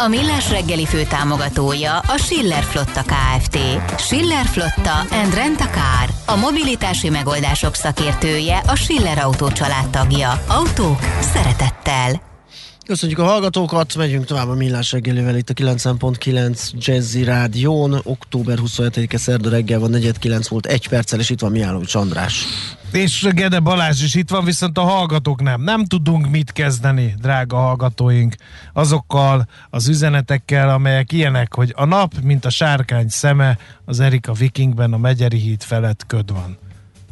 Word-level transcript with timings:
A 0.00 0.08
Millás 0.08 0.50
reggeli 0.50 0.86
fő 0.86 1.02
támogatója 1.02 1.98
a 1.98 2.16
Schiller 2.16 2.62
Flotta 2.62 3.02
KFT. 3.02 3.58
Schiller 4.00 4.44
Flotta 4.46 4.98
and 5.10 5.34
Rent 5.34 5.60
a 5.60 5.64
Car. 5.64 6.10
A 6.26 6.36
mobilitási 6.36 7.08
megoldások 7.08 7.74
szakértője 7.74 8.62
a 8.66 8.74
Schiller 8.74 9.18
Autó 9.18 9.48
tagja. 9.90 10.42
Autók 10.48 10.98
szeretettel. 11.20 12.22
Köszönjük 12.86 13.18
a 13.18 13.24
hallgatókat, 13.24 13.96
megyünk 13.96 14.24
tovább 14.24 14.48
a 14.48 14.54
Millás 14.54 14.92
reggelivel 14.92 15.36
itt 15.36 15.50
a 15.50 15.54
9.9 15.54 16.70
Jazzy 16.72 17.24
Rádión. 17.24 18.00
Október 18.02 18.58
27-e 18.62 19.18
szerda 19.18 19.50
reggel 19.50 19.78
van, 19.78 19.90
49 19.90 20.48
volt 20.48 20.66
egy 20.66 20.88
perccel, 20.88 21.18
és 21.18 21.30
itt 21.30 21.40
van 21.40 21.50
Miálovics 21.50 21.94
András. 21.94 22.44
És 22.92 23.26
Gede 23.30 23.60
Balázs 23.60 24.02
is 24.02 24.14
itt 24.14 24.30
van, 24.30 24.44
viszont 24.44 24.78
a 24.78 24.82
hallgatók 24.82 25.42
nem. 25.42 25.62
Nem 25.62 25.84
tudunk 25.84 26.28
mit 26.28 26.52
kezdeni, 26.52 27.14
drága 27.20 27.56
hallgatóink, 27.56 28.34
azokkal 28.72 29.48
az 29.70 29.88
üzenetekkel, 29.88 30.70
amelyek 30.70 31.12
ilyenek, 31.12 31.54
hogy 31.54 31.72
a 31.76 31.84
nap, 31.84 32.14
mint 32.22 32.44
a 32.44 32.50
sárkány 32.50 33.08
szeme, 33.08 33.58
az 33.84 34.00
Erika 34.00 34.32
Vikingben 34.32 34.92
a 34.92 34.98
Megyeri 34.98 35.38
híd 35.38 35.62
felett 35.62 36.04
köd 36.06 36.32
van. 36.32 36.56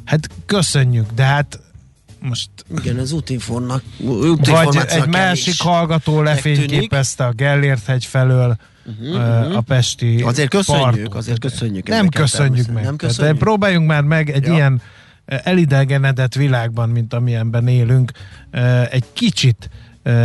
Hát 0.05 0.29
köszönjük, 0.47 1.07
de 1.15 1.23
hát 1.23 1.61
most... 2.21 2.51
Igen, 2.79 2.99
ez 2.99 3.13
útinfornak. 3.13 3.83
Vagy 4.39 4.77
egy 4.87 5.09
másik 5.09 5.61
hallgató 5.61 6.23
lefényképezte 6.23 7.27
a 7.27 7.33
Gellért 7.33 7.87
hegy 7.87 8.05
felől 8.05 8.57
uh-huh, 8.87 9.57
a 9.57 9.61
pesti 9.61 10.23
Azért 10.23 10.49
köszönjük, 10.49 10.85
partot. 10.85 11.15
azért 11.15 11.39
köszönjük. 11.39 11.89
Nem 11.89 12.09
köszönjük 12.09 12.73
meg. 12.73 12.85
Nem 12.85 12.97
köszönjük. 12.97 13.35
De 13.35 13.41
próbáljunk 13.41 13.87
már 13.87 14.03
meg 14.03 14.31
egy 14.31 14.47
ja. 14.47 14.53
ilyen 14.53 14.81
elidegenedett 15.27 16.35
világban, 16.35 16.89
mint 16.89 17.15
amilyenben 17.15 17.69
élünk, 17.69 18.11
egy 18.91 19.05
kicsit 19.13 19.71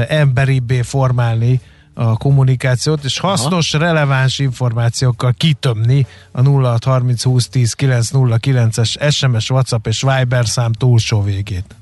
emberibbé 0.07 0.81
formálni 0.81 1.61
a 1.93 2.17
kommunikációt, 2.17 3.03
és 3.03 3.19
hasznos, 3.19 3.73
Aha. 3.73 3.83
releváns 3.83 4.39
információkkal 4.39 5.33
kitömni 5.37 6.05
a 6.31 6.41
0630 6.41 7.23
20 7.23 7.47
10 7.47 7.75
909-es 7.77 9.11
SMS, 9.11 9.49
WhatsApp 9.49 9.87
és 9.87 10.01
Viber 10.01 10.47
szám 10.47 10.71
túlsó 10.71 11.21
végét. 11.21 11.75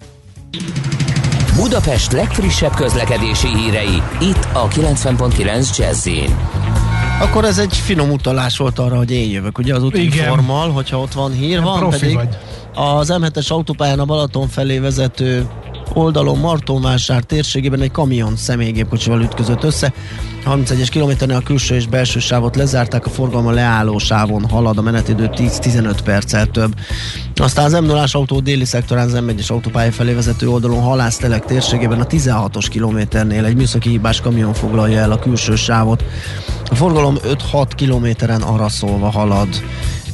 Budapest 1.55 2.11
legfrissebb 2.11 2.73
közlekedési 2.73 3.47
hírei, 3.47 4.01
itt 4.21 4.47
a 4.53 4.67
90.9 4.67 5.77
jazz 5.77 6.07
Akkor 7.19 7.45
ez 7.45 7.57
egy 7.57 7.77
finom 7.77 8.11
utalás 8.11 8.57
volt 8.57 8.79
arra, 8.79 8.97
hogy 8.97 9.11
én 9.11 9.29
jövök, 9.29 9.57
ugye 9.57 9.75
az 9.75 9.83
útinformal, 9.83 10.71
hogyha 10.71 10.99
ott 10.99 11.13
van 11.13 11.31
hír, 11.31 11.61
van 11.61 11.89
pedig 11.89 12.15
vagy. 12.15 12.37
az 12.73 13.13
M7-es 13.13 13.47
autópályán 13.47 13.99
a 13.99 14.05
Balaton 14.05 14.47
felé 14.47 14.77
vezető 14.77 15.47
oldalon 15.93 16.37
Martonvásár 16.37 17.23
térségében 17.23 17.81
egy 17.81 17.91
kamion 17.91 18.35
személygépkocsival 18.35 19.21
ütközött 19.21 19.63
össze. 19.63 19.93
31-es 20.45 20.87
kilométernél 20.91 21.37
a 21.37 21.41
külső 21.41 21.75
és 21.75 21.87
belső 21.87 22.19
sávot 22.19 22.55
lezárták, 22.55 23.05
a 23.05 23.09
forgalma 23.09 23.51
leálló 23.51 23.97
sávon 23.97 24.49
halad, 24.49 24.77
a 24.77 24.81
menetidő 24.81 25.29
10-15 25.33 25.97
perccel 26.03 26.45
több. 26.45 26.75
Aztán 27.35 27.65
az 27.65 27.71
m 27.71 27.85
0 27.85 28.03
autó 28.11 28.39
déli 28.39 28.65
szektorán 28.65 29.07
az 29.07 29.17
M1-es 29.25 29.51
autópálya 29.51 29.91
felé 29.91 30.13
vezető 30.13 30.49
oldalon 30.49 30.81
halásztelek 30.81 31.45
térségében 31.45 31.99
a 31.99 32.05
16-os 32.05 32.65
kilométernél 32.69 33.45
egy 33.45 33.55
műszaki 33.55 33.89
hibás 33.89 34.21
kamion 34.21 34.53
foglalja 34.53 34.99
el 34.99 35.11
a 35.11 35.19
külső 35.19 35.55
sávot. 35.55 36.03
A 36.69 36.75
forgalom 36.75 37.17
5-6 37.51 37.67
kilométeren 37.75 38.41
arra 38.41 38.69
szólva 38.69 39.09
halad. 39.09 39.47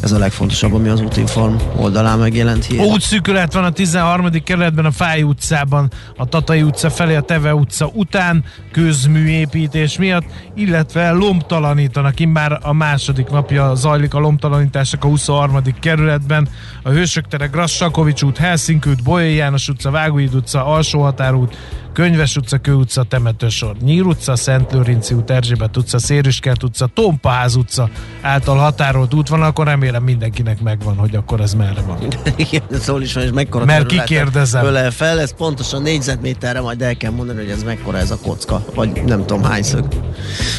Ez 0.06 0.12
a 0.12 0.18
legfontosabb, 0.18 0.74
ami 0.74 0.88
az 0.90 1.02
útinform 1.02 1.56
oldalán 1.78 2.20
megjelent 2.20 2.66
hír. 2.66 2.80
Útszűkület 2.80 3.54
van 3.54 3.64
a 3.64 3.72
13. 3.72 4.30
kerületben, 4.44 4.86
a 4.86 4.92
Fáj 4.92 5.24
utcában, 5.24 5.92
a 6.18 6.26
Tatai 6.26 6.62
utca 6.62 6.90
felé, 6.90 7.16
a 7.16 7.22
Teve 7.22 7.56
utca 7.56 7.90
után, 7.94 8.44
közműépítés 8.72 9.98
miatt, 9.98 10.24
illetve 10.56 11.12
lombtalanítanak. 11.12 12.20
Immár 12.20 12.60
a 12.62 12.74
második 12.74 13.30
napja 13.30 13.76
zajlik 13.76 14.14
a 14.14 14.20
lombtalanítások 14.20 15.04
a 15.04 15.08
23. 15.08 15.62
kerületben, 15.80 16.48
a 16.85 16.90
Hősök 16.90 17.28
tere, 17.28 17.46
Grassalkovics 17.46 18.23
út, 18.23 18.38
Helsinki 18.38 18.90
út, 18.90 19.03
Bolyai 19.03 19.35
János 19.35 19.68
utca, 19.68 19.91
Vágóid 19.91 20.35
utca, 20.35 20.66
Alsó 20.66 21.01
határút, 21.01 21.57
Könyves 21.94 22.35
utca, 22.35 22.57
Kő 22.57 22.73
utca, 22.73 23.03
Temetősor, 23.03 23.75
Nyír 23.81 24.01
utca, 24.06 24.35
Szent 24.35 24.72
Lőrinci 24.72 25.13
út, 25.13 25.29
Erzsébet 25.29 25.78
utca, 25.78 26.00
Szérüskert 26.00 26.63
utca, 26.63 26.90
Tompaház 26.94 27.56
utca 27.56 27.90
által 28.22 28.57
határolt 28.57 29.13
akkor 29.29 29.66
remélem 29.66 30.03
mindenkinek 30.03 30.62
megvan, 30.62 30.95
hogy 30.95 31.16
akkor 31.16 31.41
ez 31.41 31.53
merre 31.53 31.81
van. 31.81 31.97
Igen, 32.35 32.62
szól 32.72 33.01
is 33.01 33.13
van, 33.13 33.24
és 33.24 33.29
mekkora 33.34 33.66
Mert 33.66 33.85
kikérdezem. 33.85 34.66
Ölel 34.66 34.91
fel, 34.91 35.19
ez 35.19 35.34
pontosan 35.35 35.81
négyzetméterre 35.81 36.62
majd 36.62 36.81
el 36.81 36.97
kell 36.97 37.12
mondani, 37.12 37.40
hogy 37.40 37.50
ez 37.50 37.63
mekkora 37.63 37.97
ez 37.97 38.12
a 38.12 38.18
kocka, 38.18 38.66
vagy 38.75 39.03
nem 39.06 39.25
tudom 39.25 39.44
hány 39.44 39.63
szög. 39.63 39.85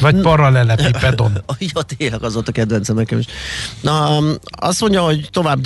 Vagy 0.00 0.20
parallelepipedon. 0.20 1.32
ja, 1.74 1.82
tényleg 1.96 2.22
az 2.22 2.34
volt 2.34 2.48
a 2.48 2.52
kedvencem 2.52 2.96
nekem 2.96 3.18
is. 3.18 3.26
Na, 3.80 4.18
azt 4.50 4.80
mondja, 4.80 5.02
hogy 5.02 5.28
tovább 5.30 5.60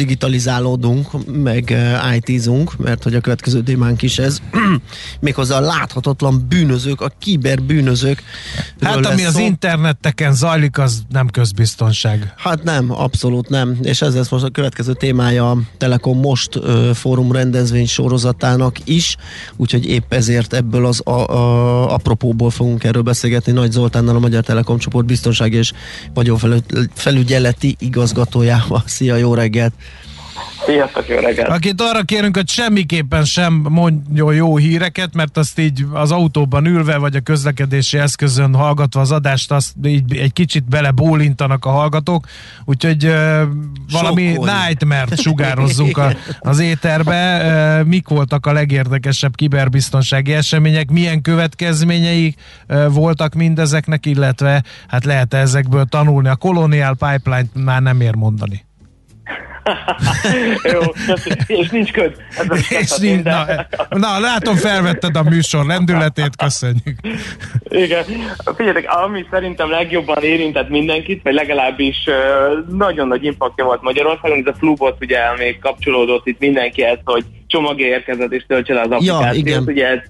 digitalizálódunk, 0.50 1.26
meg 1.42 1.64
uh, 1.70 2.16
IT-zunk, 2.16 2.76
mert 2.76 3.02
hogy 3.02 3.14
a 3.14 3.20
következő 3.20 3.62
témánk 3.62 4.02
is 4.02 4.18
ez. 4.18 4.38
Méghozzá 5.20 5.56
a 5.56 5.60
láthatatlan 5.60 6.46
bűnözők, 6.48 7.00
a 7.00 7.10
kiberbűnözők. 7.18 8.22
Hát 8.80 9.06
ami 9.06 9.24
az 9.24 9.34
szó. 9.34 9.40
interneteken 9.40 10.34
zajlik, 10.34 10.78
az 10.78 11.02
nem 11.08 11.28
közbiztonság. 11.28 12.34
Hát 12.36 12.62
nem, 12.62 12.90
abszolút 12.90 13.48
nem. 13.48 13.76
És 13.82 14.02
ez 14.02 14.14
lesz 14.14 14.28
most 14.28 14.44
a 14.44 14.50
következő 14.50 14.92
témája 14.94 15.50
a 15.50 15.58
Telekom 15.78 16.18
Most 16.18 16.56
ö, 16.56 16.90
fórum 16.94 17.32
rendezvény 17.32 17.86
sorozatának 17.86 18.76
is, 18.84 19.16
úgyhogy 19.56 19.86
épp 19.86 20.12
ezért 20.12 20.52
ebből 20.52 20.86
az 20.86 21.00
a, 21.04 21.10
a, 21.10 21.94
apropóból 21.94 22.50
fogunk 22.50 22.84
erről 22.84 23.02
beszélgetni 23.02 23.52
Nagy 23.52 23.72
Zoltánnal, 23.72 24.16
a 24.16 24.18
Magyar 24.18 24.44
Telekom 24.44 24.78
csoport 24.78 25.06
biztonsági 25.06 25.56
és 25.56 25.72
vagyonfelügyeleti 26.14 27.76
igazgatójával. 27.78 28.82
Szia, 28.86 29.16
jó 29.16 29.34
reggelt! 29.34 29.72
Sziasztok, 30.64 31.08
jó 31.08 31.18
reggelt! 31.18 31.48
Akit 31.48 31.80
arra 31.80 32.02
kérünk, 32.02 32.36
hogy 32.36 32.48
semmiképpen 32.48 33.24
sem 33.24 33.52
mondjon 33.68 34.34
jó 34.34 34.56
híreket, 34.56 35.14
mert 35.14 35.36
azt 35.36 35.58
így 35.58 35.84
az 35.92 36.12
autóban 36.12 36.66
ülve, 36.66 36.96
vagy 36.96 37.16
a 37.16 37.20
közlekedési 37.20 37.98
eszközön 37.98 38.54
hallgatva 38.54 39.00
az 39.00 39.12
adást, 39.12 39.52
azt 39.52 39.72
így 39.84 40.16
egy 40.16 40.32
kicsit 40.32 40.68
bele 40.68 40.90
bólintanak 40.90 41.64
a 41.64 41.70
hallgatók, 41.70 42.26
úgyhogy 42.64 43.06
uh, 43.06 43.42
valami 43.92 44.22
nightmare 44.22 45.16
sugározzunk 45.16 45.98
a, 45.98 46.12
az 46.40 46.58
éterbe. 46.58 47.78
Uh, 47.80 47.86
mik 47.86 48.08
voltak 48.08 48.46
a 48.46 48.52
legérdekesebb 48.52 49.34
kiberbiztonsági 49.34 50.32
események, 50.32 50.90
milyen 50.90 51.22
következményei 51.22 52.34
uh, 52.68 52.92
voltak 52.92 53.34
mindezeknek, 53.34 54.06
illetve 54.06 54.62
hát 54.88 55.04
lehet 55.04 55.34
-e 55.34 55.38
ezekből 55.38 55.84
tanulni. 55.84 56.28
A 56.28 56.36
Colonial 56.36 56.94
Pipeline-t 56.94 57.64
már 57.64 57.82
nem 57.82 58.00
ér 58.00 58.14
mondani. 58.14 58.68
Jó. 60.72 60.80
És 61.46 61.68
nincs 61.68 61.92
köd. 61.92 62.16
És 62.68 62.96
nincs, 62.98 63.22
de... 63.22 63.68
na, 63.88 63.98
na, 63.98 64.20
látom, 64.20 64.56
felvetted 64.56 65.16
a 65.16 65.22
műsor 65.22 65.66
lendületét, 65.66 66.36
köszönjük. 66.36 66.98
Igen. 67.68 68.04
Figyeljetek, 68.56 68.94
ami 69.04 69.26
szerintem 69.30 69.70
legjobban 69.70 70.22
érintett 70.22 70.68
mindenkit, 70.68 71.22
vagy 71.22 71.34
legalábbis 71.34 71.96
nagyon 72.68 73.08
nagy 73.08 73.24
impaktja 73.24 73.64
volt 73.64 73.82
Magyarországon, 73.82 74.38
ez 74.38 74.54
a 74.54 74.56
Flubot 74.58 74.96
ugye 75.00 75.18
még 75.38 75.58
kapcsolódott 75.58 76.26
itt 76.26 76.38
mindenkihez, 76.38 76.98
hogy 77.04 77.24
csomag 77.46 77.80
érkezett 77.80 78.32
és 78.32 78.44
töltse 78.46 78.74
le 78.74 78.80
az 78.80 78.90
applikációt. 78.90 79.34
Ja, 79.34 79.40
igen. 79.40 79.62
Ugye 79.66 79.86
ez, 79.86 80.00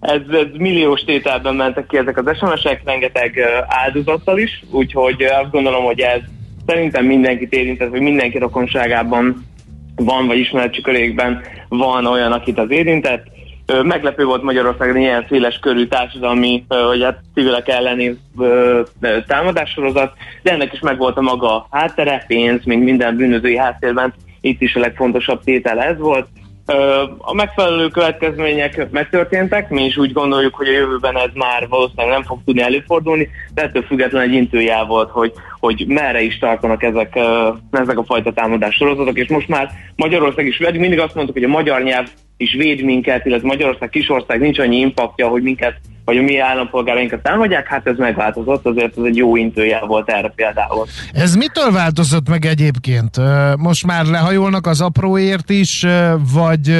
ez, 0.00 0.20
ez 0.30 0.46
milliós 0.52 1.00
tételben 1.00 1.54
mentek 1.54 1.86
ki 1.86 1.96
ezek 1.96 2.16
az 2.16 2.36
SMS-ek, 2.36 2.80
rengeteg 2.84 3.40
áldozattal 3.66 4.38
is, 4.38 4.64
úgyhogy 4.70 5.22
azt 5.22 5.50
gondolom, 5.50 5.84
hogy 5.84 6.00
ez 6.00 6.20
szerintem 6.66 7.04
mindenkit 7.04 7.52
érintett, 7.52 7.90
vagy 7.90 8.00
mindenki 8.00 8.38
rokonságában 8.38 9.46
van, 9.96 10.26
vagy 10.26 10.38
ismereti 10.38 10.80
körékben 10.80 11.42
van 11.68 12.06
olyan, 12.06 12.32
akit 12.32 12.58
az 12.58 12.70
érintett. 12.70 13.26
Meglepő 13.82 14.24
volt 14.24 14.42
Magyarországon 14.42 14.96
ilyen 14.96 15.26
széles 15.28 15.58
körű 15.58 15.86
társadalmi, 15.86 16.64
hogy 16.68 17.02
hát 17.02 17.20
civilek 17.34 17.68
elleni 17.68 18.18
támadássorozat, 19.26 20.12
de 20.42 20.52
ennek 20.52 20.72
is 20.72 20.80
megvolt 20.80 21.16
a 21.16 21.20
maga 21.20 21.66
háttere, 21.70 22.24
pénz, 22.26 22.64
még 22.64 22.78
minden 22.78 23.16
bűnözői 23.16 23.56
háttérben, 23.56 24.14
itt 24.40 24.60
is 24.60 24.74
a 24.74 24.80
legfontosabb 24.80 25.42
tétel 25.44 25.80
ez 25.80 25.98
volt. 25.98 26.26
A 27.18 27.34
megfelelő 27.34 27.88
következmények 27.88 28.90
megtörténtek, 28.90 29.70
mi 29.70 29.84
is 29.84 29.96
úgy 29.96 30.12
gondoljuk, 30.12 30.54
hogy 30.54 30.68
a 30.68 30.72
jövőben 30.72 31.16
ez 31.16 31.30
már 31.34 31.68
valószínűleg 31.68 32.10
nem 32.10 32.22
fog 32.22 32.38
tudni 32.44 32.62
előfordulni, 32.62 33.28
de 33.54 33.62
ettől 33.62 33.82
függetlenül 33.82 34.28
egy 34.28 34.34
intőjel 34.34 34.84
volt, 34.84 35.10
hogy, 35.10 35.32
hogy 35.60 35.84
merre 35.86 36.20
is 36.20 36.38
tartanak 36.38 36.82
ezek, 36.82 37.18
ezek 37.70 37.98
a 37.98 38.04
fajta 38.04 38.32
támadás 38.32 38.74
sorozatok, 38.74 39.18
és 39.18 39.28
most 39.28 39.48
már 39.48 39.70
Magyarország 39.96 40.46
is, 40.46 40.58
mindig 40.58 41.00
azt 41.00 41.14
mondtuk, 41.14 41.36
hogy 41.36 41.44
a 41.44 41.48
magyar 41.48 41.82
nyelv 41.82 42.08
is 42.36 42.54
véd 42.54 42.82
minket, 42.82 43.26
illetve 43.26 43.46
Magyarország 43.46 43.88
kisország 43.88 44.40
nincs 44.40 44.58
annyi 44.58 44.76
impaktja, 44.76 45.28
hogy 45.28 45.42
minket 45.42 45.80
vagy 46.04 46.16
a 46.16 46.22
mi 46.22 46.38
állampolgárainkat 46.38 47.22
támadják, 47.22 47.66
hát 47.66 47.86
ez 47.86 47.96
megváltozott, 47.96 48.66
azért 48.66 48.98
ez 48.98 49.04
egy 49.04 49.16
jó 49.16 49.36
intőjel 49.36 49.86
volt 49.86 50.08
erre 50.08 50.32
például. 50.34 50.86
Ez 51.12 51.34
mitől 51.34 51.72
változott 51.72 52.28
meg 52.28 52.44
egyébként? 52.44 53.16
Most 53.56 53.86
már 53.86 54.04
lehajolnak 54.04 54.66
az 54.66 54.80
apróért 54.80 55.50
is, 55.50 55.86
vagy 56.32 56.70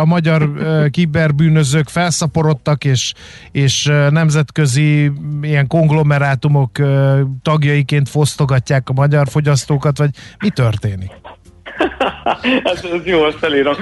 a 0.00 0.04
magyar 0.04 0.50
kiberbűnözők 0.90 1.88
felszaporodtak, 1.88 2.84
és, 2.84 3.12
és 3.52 3.84
nemzetközi 4.10 5.12
ilyen 5.42 5.66
konglomerátumok 5.66 6.70
tagjaiként 7.42 8.08
fosztogatják 8.08 8.88
a 8.88 8.92
magyar 8.92 9.28
fogyasztókat, 9.28 9.98
vagy 9.98 10.10
mi 10.38 10.48
történik? 10.48 11.10
Ez, 12.62 12.84
ez 12.84 13.04
jó, 13.06 13.22
azt 13.22 13.44
elírom. 13.44 13.74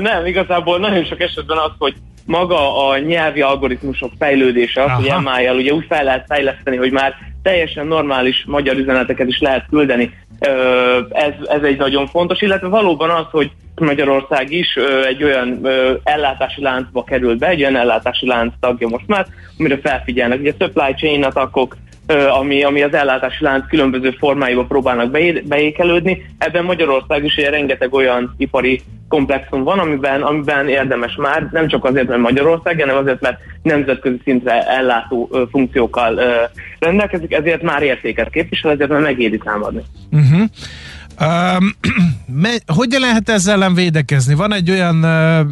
Nem, 0.00 0.26
igazából 0.26 0.78
nagyon 0.78 1.04
sok 1.04 1.20
esetben 1.20 1.58
az, 1.58 1.70
hogy 1.78 1.94
maga 2.26 2.88
a 2.88 2.98
nyelvi 2.98 3.40
algoritmusok 3.40 4.12
fejlődése, 4.18 4.82
az, 4.82 4.88
Aha. 4.88 5.00
hogy 5.00 5.24
MI-jel 5.24 5.56
ugye 5.56 5.72
úgy 5.72 5.84
fel 5.88 6.04
lehet 6.04 6.24
fejleszteni, 6.28 6.76
hogy 6.76 6.92
már 6.92 7.14
teljesen 7.42 7.86
normális 7.86 8.44
magyar 8.46 8.76
üzeneteket 8.76 9.28
is 9.28 9.40
lehet 9.40 9.66
küldeni. 9.70 10.14
Ez, 11.10 11.32
ez 11.46 11.62
egy 11.62 11.76
nagyon 11.76 12.06
fontos, 12.06 12.40
illetve 12.40 12.68
valóban 12.68 13.10
az, 13.10 13.26
hogy 13.30 13.50
Magyarország 13.80 14.52
is 14.52 14.78
egy 15.06 15.24
olyan 15.24 15.68
ellátási 16.04 16.62
láncba 16.62 17.04
került 17.04 17.38
be, 17.38 17.48
egy 17.48 17.60
olyan 17.60 17.76
ellátási 17.76 18.26
lánc 18.26 18.52
tagja 18.60 18.88
most 18.88 19.06
már, 19.06 19.26
amire 19.58 19.78
felfigyelnek. 19.78 20.40
Ugye 20.40 20.52
supply 20.58 20.94
chain 20.96 21.24
atakok, 21.24 21.76
ami, 22.06 22.62
ami 22.62 22.82
az 22.82 22.94
ellátási 22.94 23.44
lánc 23.44 23.68
különböző 23.68 24.10
formáiba 24.10 24.64
próbálnak 24.64 25.10
beékelődni. 25.44 26.26
Ebben 26.38 26.64
Magyarország 26.64 27.24
is 27.24 27.36
ugye 27.36 27.50
rengeteg 27.50 27.94
olyan 27.94 28.34
ipari 28.36 28.80
komplexum 29.08 29.62
van, 29.62 29.78
amiben, 29.78 30.22
amiben 30.22 30.68
érdemes 30.68 31.14
már, 31.16 31.48
nem 31.52 31.68
csak 31.68 31.84
azért, 31.84 32.08
mert 32.08 32.20
Magyarország, 32.20 32.80
hanem 32.80 32.96
azért, 32.96 33.20
mert 33.20 33.38
nemzetközi 33.62 34.20
szintre 34.24 34.62
ellátó 34.62 35.48
funkciókkal 35.50 36.20
rendelkezik, 36.78 37.32
ezért 37.34 37.62
már 37.62 37.82
értéket 37.82 38.30
képvisel, 38.30 38.70
ezért 38.70 38.90
már 38.90 39.00
megéri 39.00 39.38
támadni. 39.38 39.82
Uh-huh. 40.12 40.48
Um, 41.20 41.74
hogyan 42.66 43.00
lehet 43.00 43.28
ezzel 43.28 43.54
ellen 43.54 43.74
védekezni? 43.74 44.34
Van 44.34 44.54
egy 44.54 44.70
olyan, 44.70 45.06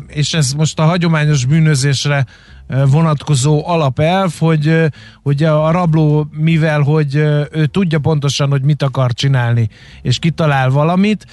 és 0.08 0.34
ez 0.34 0.52
most 0.52 0.78
a 0.78 0.82
hagyományos 0.82 1.44
bűnözésre 1.44 2.26
vonatkozó 2.86 3.68
alapelv, 3.68 4.32
hogy, 4.38 4.84
hogy 5.22 5.42
a 5.42 5.70
rabló, 5.70 6.28
mivel 6.30 6.80
hogy 6.80 7.14
ő 7.52 7.66
tudja 7.70 7.98
pontosan, 7.98 8.50
hogy 8.50 8.62
mit 8.62 8.82
akar 8.82 9.12
csinálni, 9.12 9.68
és 10.02 10.18
kitalál 10.18 10.70
valamit, 10.70 11.26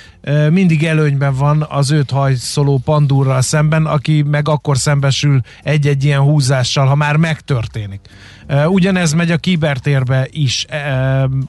mindig 0.49 0.83
előnyben 0.83 1.33
van 1.33 1.65
az 1.69 1.91
őt 1.91 2.11
hajszoló 2.11 2.77
pandúrral 2.77 3.41
szemben, 3.41 3.85
aki 3.85 4.21
meg 4.21 4.47
akkor 4.47 4.77
szembesül 4.77 5.41
egy-egy 5.63 6.03
ilyen 6.03 6.21
húzással, 6.21 6.85
ha 6.85 6.95
már 6.95 7.15
megtörténik. 7.15 7.99
Ugyanez 8.67 9.13
megy 9.13 9.31
a 9.31 9.37
kibertérbe 9.37 10.27
is, 10.31 10.65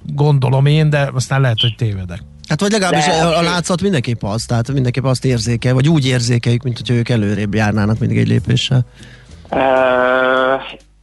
gondolom 0.07 0.67
én, 0.67 0.91
de 0.91 1.11
aztán 1.15 1.41
lehet, 1.41 1.61
hogy 1.61 1.75
tévedek. 1.77 2.23
Hát 2.51 2.61
vagy 2.61 2.71
legalábbis 2.71 3.05
De, 3.05 3.13
a, 3.13 3.39
a 3.39 3.43
látszat 3.43 3.83
mindenképp 3.83 4.23
az, 4.23 4.45
tehát 4.45 4.73
mindenképp 4.73 5.05
azt 5.05 5.25
érzékel, 5.25 5.75
vagy 5.75 5.89
úgy 5.89 6.07
érzékeljük, 6.07 6.63
mint 6.63 6.79
hogy 6.87 6.97
ők 6.97 7.09
előrébb 7.09 7.55
járnának 7.55 7.99
mindig 7.99 8.19
egy 8.19 8.29
lépéssel. 8.29 8.81
Uh, 9.51 9.61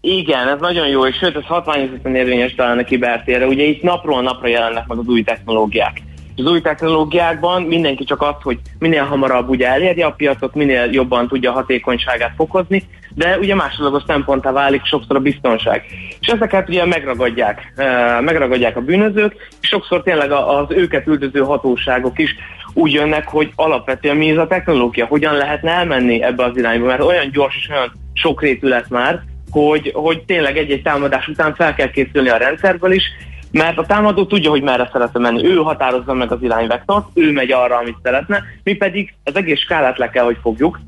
igen, 0.01 0.47
ez 0.47 0.59
nagyon 0.59 0.87
jó, 0.87 1.05
és 1.05 1.15
sőt, 1.15 1.35
ez 1.35 1.45
hatványozottan 1.45 2.15
érvényes 2.15 2.55
talán 2.55 2.77
a 2.77 2.83
kibertérre. 2.83 3.45
Ugye 3.45 3.63
itt 3.63 3.81
napról 3.81 4.21
napra 4.21 4.47
jelennek 4.47 4.87
meg 4.87 4.97
az 4.97 5.07
új 5.07 5.23
technológiák. 5.23 6.01
Az 6.37 6.45
új 6.45 6.61
technológiákban 6.61 7.61
mindenki 7.61 8.03
csak 8.03 8.21
azt, 8.21 8.41
hogy 8.41 8.59
minél 8.79 9.03
hamarabb 9.03 9.49
ugye 9.49 9.67
elérje 9.67 10.05
a 10.05 10.11
piacot, 10.11 10.55
minél 10.55 10.89
jobban 10.91 11.27
tudja 11.27 11.51
a 11.51 11.53
hatékonyságát 11.53 12.33
fokozni, 12.35 12.83
de 13.17 13.37
ugye 13.37 13.55
másodlagos 13.55 14.03
szemponttá 14.07 14.51
válik 14.51 14.85
sokszor 14.85 15.15
a 15.15 15.19
biztonság. 15.19 15.83
És 16.19 16.27
ezeket 16.27 16.69
ugye 16.69 16.85
megragadják, 16.85 17.73
megragadják 18.21 18.77
a 18.77 18.81
bűnözők, 18.81 19.33
és 19.61 19.67
sokszor 19.67 20.03
tényleg 20.03 20.31
az 20.31 20.65
őket 20.69 21.07
üldöző 21.07 21.39
hatóságok 21.39 22.19
is 22.19 22.35
úgy 22.73 22.91
jönnek, 22.91 23.27
hogy 23.27 23.51
alapvetően 23.55 24.17
mi 24.17 24.29
ez 24.29 24.37
a 24.37 24.47
technológia, 24.47 25.05
hogyan 25.05 25.33
lehetne 25.33 25.71
elmenni 25.71 26.23
ebbe 26.23 26.43
az 26.43 26.57
irányba, 26.57 26.85
mert 26.85 27.01
olyan 27.01 27.29
gyors 27.31 27.55
és 27.55 27.69
olyan 27.69 27.91
sokrétű 28.13 28.67
lett 28.67 28.89
már, 28.89 29.21
hogy, 29.51 29.91
hogy 29.93 30.23
tényleg 30.23 30.57
egy-egy 30.57 30.81
támadás 30.81 31.27
után 31.27 31.55
fel 31.55 31.73
kell 31.73 31.89
készülni 31.89 32.29
a 32.29 32.37
rendszerből 32.37 32.91
is, 32.91 33.03
mert 33.51 33.77
a 33.77 33.85
támadó 33.85 34.25
tudja, 34.25 34.49
hogy 34.49 34.61
merre 34.61 34.89
szeretne 34.91 35.19
menni. 35.19 35.45
Ő 35.45 35.55
határozza 35.55 36.13
meg 36.13 36.31
az 36.31 36.41
irányvektort, 36.41 37.07
ő 37.13 37.31
megy 37.31 37.51
arra, 37.51 37.77
amit 37.77 37.97
szeretne, 38.03 38.43
mi 38.63 38.73
pedig 38.73 39.13
az 39.23 39.35
egész 39.35 39.59
skálát 39.59 39.97
le 39.97 40.09
kell, 40.09 40.23
hogy 40.23 40.37
fogjuk, 40.41 40.79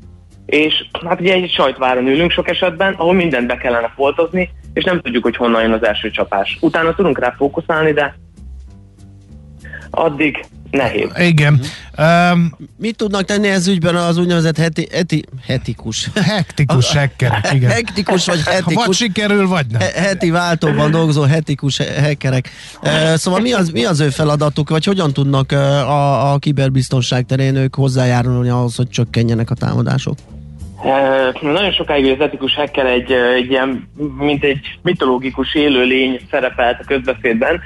és 0.50 0.84
hát 1.06 1.20
ugye 1.20 1.32
egy 1.32 1.50
sajtváron 1.50 2.06
ülünk 2.06 2.30
sok 2.30 2.48
esetben, 2.48 2.94
ahol 2.94 3.14
mindent 3.14 3.46
be 3.46 3.56
kellene 3.56 3.92
foltozni, 3.96 4.50
és 4.74 4.84
nem 4.84 5.00
tudjuk, 5.00 5.22
hogy 5.22 5.36
honnan 5.36 5.62
jön 5.62 5.72
az 5.72 5.84
első 5.84 6.10
csapás. 6.10 6.58
Utána 6.60 6.94
tudunk 6.94 7.18
rá 7.18 7.34
fókuszálni, 7.36 7.92
de 7.92 8.14
addig 9.90 10.44
nehéz. 10.70 11.08
Igen. 11.18 11.60
Um, 11.98 12.52
Mit 12.76 12.96
tudnak 12.96 13.24
tenni 13.24 13.48
ez 13.48 13.66
ügyben 13.66 13.96
az 13.96 14.16
úgynevezett 14.16 14.56
heti, 14.56 14.88
heti, 14.92 15.24
hetikus? 15.46 16.10
Hektikus 16.14 16.92
hekkerek, 16.92 17.52
igen. 17.52 17.70
Hektikus 17.70 18.26
vagy 18.26 18.42
hetikus. 18.42 18.86
Vagy 18.86 18.94
sikerül, 18.94 19.48
vagy 19.48 19.66
nem. 19.70 19.80
Heti 19.94 20.30
váltóban 20.30 20.90
dolgozó 20.90 21.22
hetikus 21.22 21.76
hekkerek. 21.78 22.50
Uh, 22.82 23.14
szóval 23.14 23.40
mi 23.40 23.52
az, 23.52 23.70
mi 23.70 23.84
az 23.84 24.00
ő 24.00 24.08
feladatuk, 24.08 24.68
vagy 24.68 24.84
hogyan 24.84 25.12
tudnak 25.12 25.52
a, 25.52 26.32
a 26.32 26.38
kiberbiztonság 26.38 27.26
terén 27.26 27.56
ők 27.56 27.74
hozzájárulni 27.74 28.48
ahhoz, 28.48 28.76
hogy 28.76 28.88
csökkenjenek 28.88 29.50
a 29.50 29.54
támadások? 29.54 30.16
Nagyon 31.40 31.72
sokáig 31.72 32.12
az 32.12 32.20
etikus 32.20 32.54
hacker 32.54 32.86
egy, 32.86 33.12
egy 33.12 33.50
ilyen, 33.50 33.90
mint 34.18 34.44
egy 34.44 34.78
mitológikus 34.82 35.54
élőlény 35.54 36.20
szerepelt 36.30 36.80
a 36.80 36.84
közbeszédben. 36.86 37.60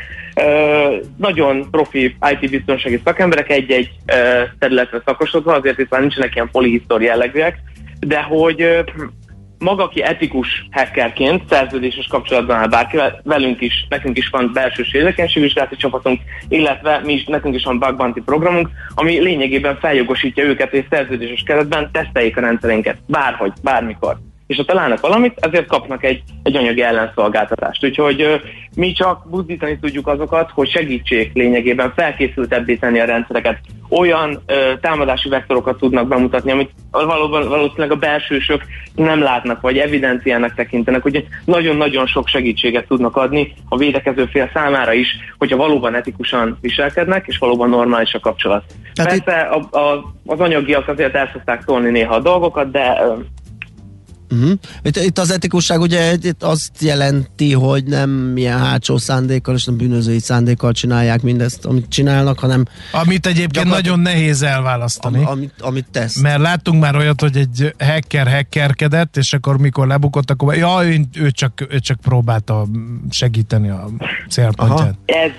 Nagyon 1.16 1.70
profi 1.70 2.16
IT 2.32 2.50
biztonsági 2.50 3.00
szakemberek 3.05 3.50
egy-egy 3.50 3.90
területre 4.58 5.02
szakosodva, 5.05 5.55
azért 5.55 5.90
már 5.90 6.00
nincsenek 6.00 6.34
ilyen 6.34 6.49
polihisztori 6.52 7.05
jellegűek, 7.05 7.58
de 8.00 8.22
hogy 8.22 8.84
maga, 9.58 9.82
aki 9.82 10.02
etikus 10.02 10.66
hackerként 10.70 11.42
szerződéses 11.48 12.06
kapcsolatban 12.06 12.56
áll 12.56 12.68
bárkivel, 12.68 13.20
velünk 13.24 13.60
is, 13.60 13.86
nekünk 13.88 14.18
is 14.18 14.28
van 14.28 14.50
belső 14.52 14.82
sérülékenységvizsgálati 14.82 15.76
csapatunk, 15.76 16.20
illetve 16.48 17.00
mi 17.04 17.12
is, 17.12 17.24
nekünk 17.24 17.54
is 17.54 17.64
van 17.64 17.78
bug 17.78 17.96
bounty 17.96 18.20
programunk, 18.20 18.68
ami 18.94 19.18
lényegében 19.20 19.78
feljogosítja 19.78 20.44
őket, 20.44 20.72
és 20.72 20.84
szerződéses 20.90 21.42
keretben 21.42 21.90
teszteljék 21.93 22.36
a 22.36 22.40
rendszerénket, 22.40 22.98
bárhogy, 23.06 23.52
bármikor 23.62 24.17
és 24.46 24.56
ha 24.56 24.65
találnak 24.65 25.01
valamit, 25.01 25.34
ezért 25.41 25.67
kapnak 25.67 26.05
egy, 26.05 26.22
egy 26.43 26.56
anyagi 26.56 26.82
ellenszolgáltatást. 26.82 27.84
Úgyhogy 27.84 28.41
mi 28.74 28.93
csak 28.93 29.29
buzdítani 29.31 29.79
tudjuk 29.79 30.06
azokat, 30.06 30.51
hogy 30.51 30.70
segítsék 30.70 31.34
lényegében 31.34 31.93
felkészültebbé 31.96 32.74
tenni 32.74 33.01
a 33.01 33.05
rendszereket. 33.05 33.58
Olyan 33.89 34.43
ö, 34.46 34.72
támadási 34.81 35.29
vektorokat 35.29 35.79
tudnak 35.79 36.08
bemutatni, 36.08 36.51
amit 36.51 36.70
valóban, 36.91 37.48
valószínűleg 37.48 37.91
a 37.91 37.96
belsősök 37.96 38.65
nem 38.94 39.22
látnak, 39.22 39.60
vagy 39.60 39.79
evidenciának 39.79 40.55
tekintenek. 40.55 41.06
Úgyhogy 41.06 41.27
nagyon-nagyon 41.44 42.06
sok 42.06 42.29
segítséget 42.29 42.86
tudnak 42.86 43.17
adni 43.17 43.55
a 43.69 43.77
védekező 43.77 44.24
fél 44.24 44.51
számára 44.55 44.93
is, 44.93 45.08
hogyha 45.39 45.56
valóban 45.56 45.94
etikusan 45.94 46.58
viselkednek, 46.60 47.27
és 47.27 47.39
valóban 47.39 47.69
normális 47.69 48.15
a 48.15 48.20
kapcsolat. 48.20 48.65
Tehát 48.94 49.22
Persze 49.24 49.48
itt... 49.56 49.72
a, 49.72 49.79
a, 49.79 50.15
az 50.27 50.41
anyagiak 50.41 50.89
azért 50.89 51.15
el 51.15 51.31
szokták 51.32 51.65
tolni 51.65 51.91
néha 51.91 52.15
a 52.15 52.20
dolgokat, 52.20 52.70
de 52.70 53.03
Uh-huh. 54.34 54.58
Itt, 54.82 54.96
itt 54.96 55.19
az 55.19 55.31
etikusság 55.31 55.81
ugye 55.81 56.12
itt 56.22 56.43
azt 56.43 56.82
jelenti, 56.82 57.53
hogy 57.53 57.84
nem 57.84 58.10
milyen 58.10 58.58
hátsó 58.58 58.96
szándékkal 58.96 59.55
és 59.55 59.64
nem 59.64 59.76
bűnözői 59.76 60.19
szándékkal 60.19 60.72
csinálják 60.72 61.22
mindezt, 61.22 61.64
amit 61.64 61.88
csinálnak, 61.88 62.38
hanem... 62.38 62.64
Amit 62.93 63.26
egyébként 63.26 63.69
nagyon 63.69 64.00
nehéz 64.00 64.43
elválasztani. 64.43 65.19
Am, 65.19 65.26
amit, 65.26 65.55
amit 65.60 65.86
tesz. 65.93 66.20
Mert 66.20 66.41
láttunk 66.41 66.81
már 66.81 66.96
olyat, 66.96 67.20
hogy 67.20 67.36
egy 67.36 67.74
hacker 67.79 68.29
hackerkedett, 68.31 69.17
és 69.17 69.32
akkor 69.32 69.58
mikor 69.58 69.86
lebukott, 69.86 70.31
akkor 70.31 70.55
ja, 70.55 70.79
ő, 70.84 71.00
ő, 71.14 71.31
csak, 71.31 71.67
ő 71.70 71.79
csak 71.79 72.00
próbálta 72.00 72.67
segíteni 73.10 73.69
a 73.69 73.88
célpontját. 74.29 74.94
Ez, 75.05 75.31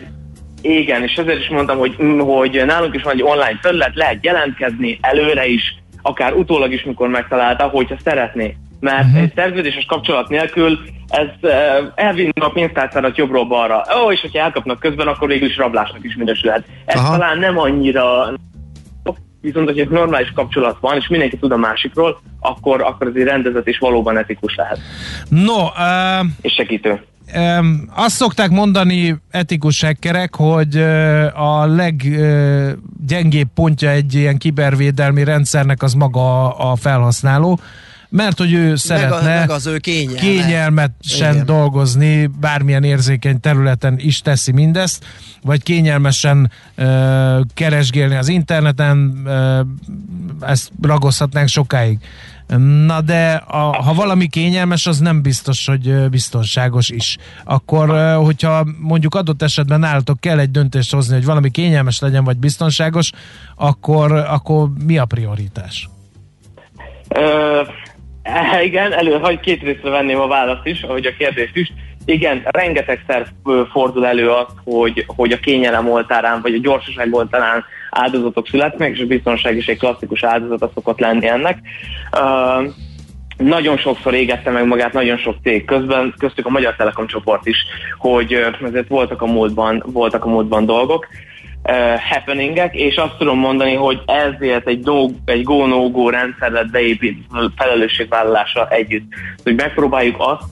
igen, 0.62 1.04
és 1.04 1.14
ezért 1.14 1.40
is 1.40 1.50
mondtam, 1.50 1.78
hogy, 1.78 1.96
hogy 2.20 2.64
nálunk 2.66 2.96
is 2.96 3.02
van 3.02 3.14
egy 3.14 3.24
online 3.24 3.60
felület, 3.62 3.96
lehet 3.96 4.26
jelentkezni 4.26 4.98
előre 5.02 5.46
is, 5.48 5.84
akár 6.02 6.34
utólag 6.34 6.72
is, 6.72 6.84
mikor 6.84 7.08
megtalálta, 7.10 7.64
hogyha 7.64 7.96
szeretné 8.04 8.58
mert 8.80 9.06
uh-huh. 9.06 9.22
egy 9.22 9.32
szerződéses 9.36 9.86
kapcsolat 9.86 10.30
nélkül 10.30 10.80
ez 11.08 11.50
elvinni 11.96 12.32
a 12.34 12.50
pénztárcádat 12.50 13.18
jobbról 13.18 13.46
balra. 13.46 13.84
Ó, 14.04 14.12
és 14.12 14.22
hogyha 14.22 14.40
elkapnak 14.40 14.80
közben, 14.80 15.08
akkor 15.08 15.28
végül 15.28 15.48
is 15.48 15.58
rablásnak 15.58 16.04
is 16.04 16.16
minősülhet. 16.16 16.66
Ez 16.86 17.00
Aha. 17.00 17.12
talán 17.12 17.40
nem 17.40 17.58
annyira 17.58 18.34
viszont 19.46 19.70
hogyha 19.70 19.94
normális 19.94 20.32
kapcsolat 20.36 20.78
van, 20.80 20.98
és 20.98 21.08
mindenki 21.08 21.38
tud 21.38 21.52
a 21.52 21.58
másikról, 21.58 22.22
akkor, 22.40 22.82
akkor 22.82 23.08
az 23.08 23.16
egy 23.16 23.24
rendezet 23.24 23.68
is 23.68 23.78
valóban 23.78 24.18
etikus 24.18 24.56
lehet. 24.56 24.80
No, 25.30 25.64
uh, 25.64 26.28
és 26.42 26.54
segítő. 26.54 27.02
Um, 27.36 27.90
azt 27.96 28.16
szokták 28.16 28.50
mondani 28.50 29.16
etikus 29.32 29.82
hackerek, 29.82 30.36
hogy 30.36 30.76
uh, 30.76 31.42
a 31.42 31.66
leggyengébb 31.66 33.48
uh, 33.48 33.54
pontja 33.54 33.90
egy 33.90 34.14
ilyen 34.14 34.38
kibervédelmi 34.38 35.24
rendszernek 35.24 35.84
az 35.84 35.94
maga 35.94 36.50
a, 36.50 36.72
a 36.72 36.76
felhasználó 36.76 37.60
mert 38.10 38.38
hogy 38.38 38.54
ő 38.54 38.76
szeretne 38.76 39.22
meg, 39.22 39.36
a, 39.36 39.40
meg 39.40 39.50
az 39.50 39.66
ő 39.66 39.78
kényelme. 39.78 40.20
kényelmesen 40.20 41.34
Igen. 41.34 41.46
dolgozni, 41.46 42.26
bármilyen 42.26 42.84
érzékeny 42.84 43.40
területen 43.40 43.96
is 43.98 44.22
teszi 44.22 44.52
mindezt, 44.52 45.06
vagy 45.42 45.64
kényelmesen 45.64 46.52
uh, 46.78 46.86
keresgélni 47.54 48.16
az 48.16 48.28
interneten, 48.28 49.22
uh, 49.26 50.50
ezt 50.50 50.72
ragozhatnánk 50.82 51.48
sokáig. 51.48 52.00
Na 52.86 53.02
de 53.02 53.34
a, 53.48 53.58
ha 53.58 53.94
valami 53.94 54.28
kényelmes, 54.28 54.88
az 54.88 55.00
nem 55.00 55.22
biztos, 55.22 55.66
hogy 55.66 56.10
biztonságos 56.10 56.90
is. 56.90 57.18
Akkor, 57.44 58.16
hogyha 58.16 58.66
mondjuk 58.80 59.16
adott 59.16 59.42
esetben 59.42 59.80
nálatok 59.80 60.20
kell 60.20 60.40
egy 60.40 60.52
döntést 60.52 60.94
hozni, 60.94 61.14
hogy 61.14 61.26
valami 61.26 61.52
kényelmes 61.52 62.00
legyen, 62.00 62.24
vagy 62.24 62.38
biztonságos, 62.38 63.12
akkor, 63.56 64.12
akkor 64.12 64.70
mi 64.86 64.98
a 64.98 65.06
prioritás? 65.06 65.90
igen, 68.64 68.94
elő, 68.94 69.18
hogy 69.20 69.40
két 69.40 69.62
részre 69.62 69.90
venném 69.90 70.20
a 70.20 70.28
választ 70.28 70.66
is, 70.66 70.82
ahogy 70.82 71.06
a 71.06 71.16
kérdést 71.18 71.56
is. 71.56 71.74
Igen, 72.06 72.42
rengetegszer 72.44 73.28
fordul 73.72 74.06
elő 74.06 74.30
az, 74.30 74.46
hogy, 74.64 75.04
hogy 75.08 75.32
a 75.32 75.40
kényelem 75.40 75.90
oltárán, 75.90 76.42
vagy 76.42 76.54
a 76.54 76.60
gyorsaság 76.62 77.14
oltárán 77.14 77.66
áldozatok 77.90 78.48
születnek, 78.48 78.96
és 78.96 79.02
a 79.02 79.06
biztonság 79.06 79.58
is 79.58 79.68
egy 79.68 79.78
klasszikus 79.78 80.24
áldozat 80.24 80.72
szokott 80.74 81.00
lenni 81.00 81.28
ennek. 81.28 81.58
Uh, 82.18 82.74
nagyon 83.38 83.78
sokszor 83.78 84.14
égette 84.14 84.52
meg 84.52 84.66
magát 84.66 84.94
nagyon 84.94 85.18
sok 85.18 85.36
cég 85.44 85.66
közben, 85.66 86.14
köztük 86.18 86.46
a 86.46 86.50
Magyar 86.50 86.76
Telekom 86.76 87.08
csoport 87.08 87.46
is, 87.46 87.58
hogy 87.98 88.34
ezért 88.64 88.88
voltak 88.88 89.22
a 89.22 89.26
múltban, 89.26 89.84
voltak 89.86 90.26
a 90.26 90.30
múltban 90.30 90.66
dolgok 90.66 91.08
uh, 91.10 91.35
happeningek, 92.10 92.76
és 92.76 92.96
azt 92.96 93.18
tudom 93.18 93.40
mondani, 93.40 93.74
hogy 93.74 94.02
ezért 94.06 94.68
egy, 94.68 94.80
no, 94.80 95.06
egy 95.26 95.44
go-no-go 95.44 96.10
rendszer 96.10 96.52
lett 96.52 96.70
beépít 96.72 97.26
felelősségvállalása 97.56 98.68
együtt. 98.70 99.14
Hogy 99.44 99.56
megpróbáljuk 99.56 100.16
azt, 100.20 100.44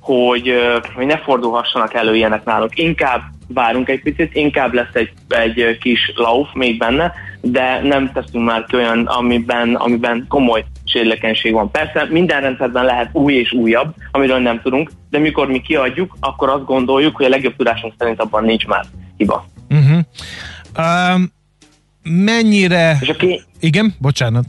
hogy, 0.00 0.50
uh, 0.50 0.84
hogy 0.94 1.06
ne 1.06 1.18
fordulhassanak 1.18 1.94
elő 1.94 2.14
ilyenek 2.14 2.44
nálunk. 2.44 2.78
Inkább 2.78 3.20
várunk 3.48 3.88
egy 3.88 4.02
picit, 4.02 4.34
inkább 4.34 4.72
lesz 4.72 4.94
egy, 4.94 5.10
egy 5.28 5.78
kis 5.78 6.12
lauf 6.14 6.48
még 6.52 6.78
benne, 6.78 7.12
de 7.40 7.80
nem 7.82 8.12
teszünk 8.12 8.44
már 8.44 8.64
ki 8.64 8.76
olyan, 8.76 9.06
amiben, 9.06 9.74
amiben 9.74 10.24
komoly 10.28 10.64
sérülékenység 10.84 11.52
van. 11.52 11.70
Persze 11.70 12.06
minden 12.10 12.40
rendszerben 12.40 12.84
lehet 12.84 13.08
új 13.12 13.34
és 13.34 13.52
újabb, 13.52 13.94
amiről 14.10 14.38
nem 14.38 14.60
tudunk, 14.62 14.90
de 15.10 15.18
mikor 15.18 15.46
mi 15.46 15.60
kiadjuk, 15.60 16.16
akkor 16.20 16.48
azt 16.48 16.64
gondoljuk, 16.64 17.16
hogy 17.16 17.26
a 17.26 17.28
legjobb 17.28 17.56
tudásunk 17.56 17.94
szerint 17.98 18.20
abban 18.20 18.44
nincs 18.44 18.66
már 18.66 18.84
hiba. 19.16 19.44
Um, 20.78 21.32
mennyire... 22.02 22.96
És 23.00 23.08
a 23.08 23.14
ké... 23.14 23.42
Igen, 23.60 23.94
bocsánat. 23.98 24.44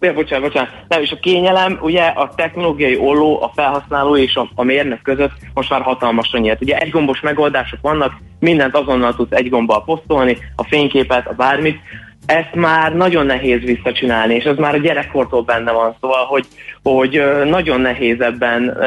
Ja, 0.00 0.12
bocsánat, 0.12 0.44
bocsánat. 0.44 0.70
Nem, 0.88 1.02
és 1.02 1.10
a 1.10 1.18
kényelem, 1.18 1.78
ugye 1.82 2.02
a 2.02 2.32
technológiai 2.36 2.96
olló, 2.96 3.42
a 3.42 3.52
felhasználó 3.54 4.16
és 4.16 4.34
a, 4.34 4.50
a 4.54 4.62
mérnök 4.62 5.02
között 5.02 5.32
most 5.54 5.70
már 5.70 5.82
hatalmasra 5.82 6.38
nyílt. 6.38 6.62
Ugye 6.62 6.76
egygombos 6.76 7.20
megoldások 7.20 7.80
vannak, 7.80 8.12
mindent 8.38 8.76
azonnal 8.76 9.14
tudsz 9.14 9.32
egy 9.32 9.50
gombbal 9.50 9.84
posztolni, 9.84 10.38
a 10.56 10.64
fényképet, 10.64 11.26
a 11.26 11.32
bármit, 11.32 11.78
ezt 12.26 12.54
már 12.54 12.92
nagyon 12.94 13.26
nehéz 13.26 13.60
visszacsinálni, 13.60 14.34
és 14.34 14.44
ez 14.44 14.56
már 14.56 14.74
a 14.74 14.78
gyerekkortól 14.78 15.42
benne 15.42 15.72
van, 15.72 15.96
szóval, 16.00 16.24
hogy, 16.24 16.46
hogy 16.82 17.22
nagyon 17.44 17.80
nehéz 17.80 18.20
ebben, 18.20 18.82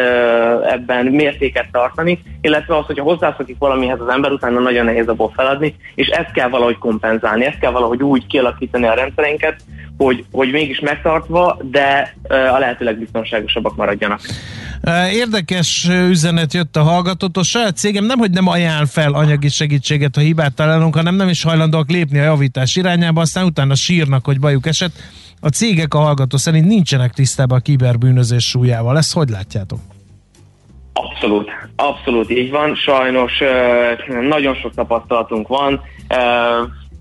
ebben 0.70 1.06
mértéket 1.06 1.72
tartani, 1.72 2.22
illetve 2.42 2.78
az, 2.78 2.86
hogyha 2.86 3.04
hozzászokik 3.04 3.56
valamihez 3.60 4.00
az 4.02 4.08
ember, 4.08 4.32
utána 4.32 4.60
nagyon 4.60 4.86
nehéz 4.86 5.08
abból 5.08 5.32
feladni, 5.36 5.76
és 5.96 6.08
ezt 6.08 6.32
kell 6.32 6.50
valahogy 6.50 6.78
kompenzálni, 6.78 7.46
ezt 7.46 7.60
kell 7.60 7.72
valahogy 7.72 8.04
úgy 8.04 8.28
kialakítani 8.28 8.88
a 8.88 8.94
rendszereinket, 8.94 9.56
hogy, 9.98 10.26
hogy 10.32 10.52
mégis 10.52 10.80
megtartva, 10.80 11.58
de 11.62 12.16
a 12.28 12.58
lehető 12.58 12.86
legbiztonságosabbak 12.86 13.76
maradjanak. 13.76 14.20
Érdekes 15.12 15.90
üzenet 16.10 16.54
jött 16.54 16.76
a 16.76 16.84
hallgatótól. 16.84 17.44
Saját 17.44 17.78
cégem 17.78 18.06
nem, 18.06 18.18
hogy 18.18 18.32
nem 18.32 18.48
ajánl 18.48 18.86
fel 18.86 19.14
anyagi 19.14 19.50
segítséget, 19.50 20.16
ha 20.16 20.22
hibát 20.22 20.54
találunk, 20.54 20.96
hanem 20.96 21.16
nem 21.16 21.28
is 21.30 21.44
hajlandóak 21.44 21.90
lépni 21.90 22.20
a 22.20 22.24
javítás 22.24 22.76
irányába, 22.76 23.22
aztán 23.22 23.46
utána 23.46 23.76
sírnak, 23.76 24.26
hogy 24.26 24.40
bajuk 24.40 24.66
esett. 24.66 24.92
A 25.40 25.48
cégek 25.48 25.94
a 25.94 25.98
hallgató 25.98 26.38
szerint 26.38 26.68
nincsenek 26.68 27.12
tisztában 27.14 27.58
a 27.58 27.62
kiberbűnözés 27.62 28.46
súlyával. 28.46 28.98
Ezt 28.98 29.14
hogy 29.14 29.30
látjátok? 29.30 29.80
Abszolút, 30.94 31.50
abszolút 31.76 32.30
így 32.30 32.50
van. 32.50 32.76
Sajnos 32.76 33.32
nagyon 34.30 34.56
sok 34.56 34.74
tapasztalatunk 34.74 35.48
van. 35.48 35.82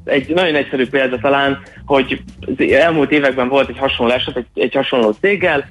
Egy 0.04 0.34
nagyon 0.34 0.54
egyszerű 0.54 0.88
példa 0.88 1.18
talán, 1.18 1.58
hogy 1.84 2.22
elmúlt 2.72 3.10
években 3.10 3.48
volt 3.48 3.68
egy 3.68 3.78
hasonló 3.78 4.12
eset, 4.12 4.36
egy, 4.36 4.46
egy 4.54 4.74
hasonló 4.74 5.10
céggel, 5.20 5.68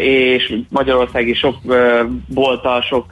és 0.00 0.54
Magyarországi 0.68 1.34
sok 1.34 1.56
bolttal, 2.26 2.82
sok 2.82 3.06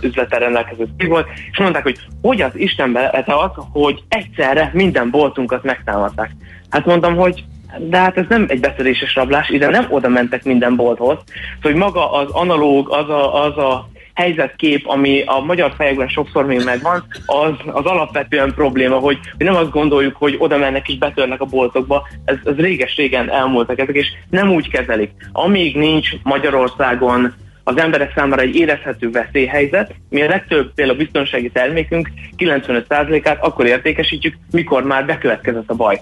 üzlettel 0.00 0.38
rendelkező 0.38 0.86
cég 0.98 1.08
volt, 1.08 1.26
és 1.50 1.58
mondták, 1.58 1.82
hogy 1.82 1.98
hogy 2.22 2.40
az 2.40 2.52
Istenbe 2.54 3.24
az, 3.26 3.50
hogy 3.72 4.02
egyszerre 4.08 4.70
minden 4.72 5.10
boltunkat 5.10 5.62
megtámadták. 5.62 6.30
Hát 6.70 6.86
mondtam, 6.86 7.16
hogy 7.16 7.44
de 7.78 7.98
hát 7.98 8.16
ez 8.16 8.24
nem 8.28 8.44
egy 8.48 8.60
beszeréses 8.60 9.14
rablás, 9.14 9.48
ide 9.48 9.68
nem 9.68 9.86
oda 9.88 10.08
mentek 10.08 10.44
minden 10.44 10.76
bolthoz. 10.76 11.18
Szóval 11.26 11.72
hogy 11.72 11.74
maga 11.74 12.12
az 12.12 12.30
analóg, 12.30 12.90
az 12.90 13.08
a, 13.08 13.44
az 13.44 13.56
a 13.56 13.88
helyzetkép, 14.14 14.88
ami 14.88 15.22
a 15.26 15.40
magyar 15.40 15.72
fejekben 15.76 16.08
sokszor 16.08 16.46
még 16.46 16.64
megvan, 16.64 17.04
az, 17.26 17.52
az 17.66 17.84
alapvetően 17.84 18.54
probléma, 18.54 18.98
hogy, 18.98 19.18
hogy 19.36 19.46
nem 19.46 19.56
azt 19.56 19.70
gondoljuk, 19.70 20.16
hogy 20.16 20.36
oda 20.38 20.58
mennek 20.58 20.88
és 20.88 20.98
betörnek 20.98 21.40
a 21.40 21.44
boltokba, 21.44 22.08
ez, 22.24 22.36
ez 22.44 22.56
réges-régen 22.56 23.30
elmúltak 23.30 23.78
ezek, 23.78 23.94
és 23.94 24.06
nem 24.30 24.50
úgy 24.50 24.70
kezelik. 24.70 25.10
Amíg 25.32 25.76
nincs 25.76 26.10
Magyarországon 26.22 27.34
az 27.64 27.76
emberek 27.76 28.12
számára 28.14 28.42
egy 28.42 28.54
érezhető 28.54 29.10
veszélyhelyzet. 29.10 29.94
Mi 30.08 30.22
a 30.22 30.28
legtöbb 30.28 30.74
például 30.74 30.98
a 30.98 31.02
biztonsági 31.02 31.50
termékünk 31.50 32.10
95%-át 32.36 33.38
akkor 33.42 33.66
értékesítjük, 33.66 34.34
mikor 34.50 34.82
már 34.82 35.06
bekövetkezett 35.06 35.70
a 35.70 35.74
baj. 35.74 36.00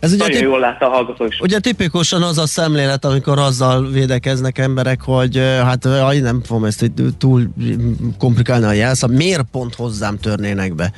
Ez 0.00 0.12
ugye 0.12 0.18
Nagyon 0.18 0.36
tip- 0.38 0.48
jól 0.48 0.60
látta 0.60 0.86
a 0.86 0.88
hallgató 0.90 1.24
is. 1.24 1.40
Ugye 1.40 1.58
tipikusan 1.58 2.22
az 2.22 2.38
a 2.38 2.46
szemlélet, 2.46 3.04
amikor 3.04 3.38
azzal 3.38 3.90
védekeznek 3.90 4.58
emberek, 4.58 5.00
hogy 5.00 5.36
hát 5.38 5.84
aj, 5.84 6.18
nem 6.18 6.42
fogom 6.44 6.64
ezt 6.64 6.90
túl 7.18 7.42
komplikálni 8.18 8.64
a 8.64 8.72
jelszab, 8.72 9.10
miért 9.10 9.42
pont 9.52 9.74
hozzám 9.74 10.18
törnének 10.18 10.74
be? 10.74 10.92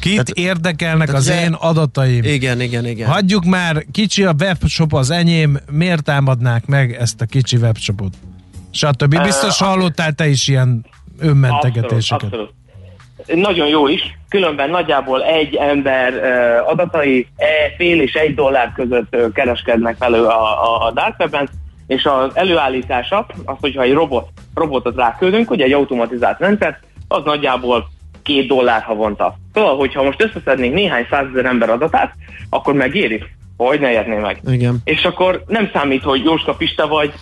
Kit 0.00 0.10
tehát, 0.10 0.30
érdekelnek 0.30 1.06
tehát 1.06 1.20
az 1.20 1.28
ugye, 1.28 1.42
én 1.42 1.52
adataim? 1.52 2.24
Igen, 2.24 2.60
igen, 2.60 2.86
igen. 2.86 3.08
Hagyjuk 3.08 3.44
már, 3.44 3.84
kicsi 3.92 4.24
a 4.24 4.34
webshop 4.40 4.92
az 4.94 5.10
enyém, 5.10 5.58
miért 5.70 6.02
támadnák 6.02 6.66
meg 6.66 6.92
ezt 6.92 7.20
a 7.20 7.24
kicsi 7.24 7.56
webshopot? 7.56 8.12
Stb. 8.70 9.22
Biztos 9.22 9.58
hallottál 9.58 10.12
te 10.12 10.26
is 10.26 10.48
ilyen 10.48 10.84
önmentegetéseket. 11.20 12.22
Abszolút, 12.22 12.32
abszolút 12.32 12.56
nagyon 13.34 13.68
jó 13.68 13.88
is, 13.88 14.18
különben 14.28 14.70
nagyjából 14.70 15.24
egy 15.24 15.54
ember 15.54 16.14
adatai 16.66 17.26
e, 17.36 17.46
fél 17.76 18.00
és 18.00 18.12
egy 18.12 18.34
dollár 18.34 18.72
között 18.74 19.32
kereskednek 19.32 19.96
elő 19.98 20.24
a, 20.24 20.86
a 20.86 20.90
Dark 20.90 21.18
Web-en, 21.18 21.48
és 21.86 22.04
az 22.04 22.30
előállítása, 22.34 23.26
az, 23.44 23.56
hogyha 23.60 23.82
egy 23.82 23.92
robot, 23.92 24.28
robotot 24.54 24.96
ráküldünk, 24.96 25.50
ugye 25.50 25.64
egy 25.64 25.72
automatizált 25.72 26.38
rendszer, 26.38 26.78
az 27.08 27.22
nagyjából 27.24 27.88
két 28.22 28.46
dollár 28.46 28.82
havonta. 28.82 29.36
Szóval, 29.54 29.76
hogyha 29.76 30.02
most 30.02 30.22
összeszednénk 30.22 30.74
néhány 30.74 31.06
százezer 31.10 31.44
ember 31.44 31.70
adatát, 31.70 32.14
akkor 32.50 32.74
megéri. 32.74 33.24
Hogy 33.58 33.80
ne 33.80 33.90
érné 33.90 34.16
meg. 34.16 34.40
Igen. 34.46 34.80
És 34.84 35.02
akkor 35.02 35.44
nem 35.46 35.70
számít, 35.72 36.02
hogy 36.02 36.24
Jóska 36.24 36.54
Pista 36.54 36.86
vagy, 36.86 37.12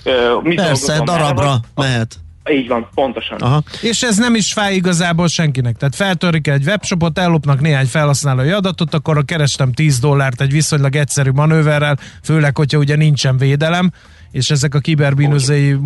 mit 0.43 0.57
Persze, 0.57 1.01
darabra 1.05 1.61
mehet. 1.75 2.17
Így 2.51 2.69
van, 2.69 2.89
pontosan. 2.95 3.39
Aha. 3.39 3.63
És 3.83 4.03
ez 4.03 4.17
nem 4.17 4.35
is 4.35 4.53
fáj 4.53 4.75
igazából 4.75 5.29
senkinek. 5.29 5.77
Tehát 5.77 5.95
feltörik 5.95 6.49
egy 6.49 6.65
webshopot, 6.67 7.19
ellopnak 7.19 7.61
néhány 7.61 7.87
felhasználói 7.87 8.51
adatot, 8.51 8.95
akkor 8.95 9.25
kerestem 9.25 9.73
10 9.73 9.99
dollárt 9.99 10.41
egy 10.41 10.53
viszonylag 10.53 10.97
egyszerű 10.97 11.31
manőverrel, 11.31 11.99
főleg, 12.23 12.57
hogyha 12.57 12.79
ugye 12.79 12.97
nincsen 12.97 13.37
védelem, 13.37 13.93
és 14.31 14.51
ezek 14.51 14.75
a 14.75 14.79
kiberbínözői 14.79 15.77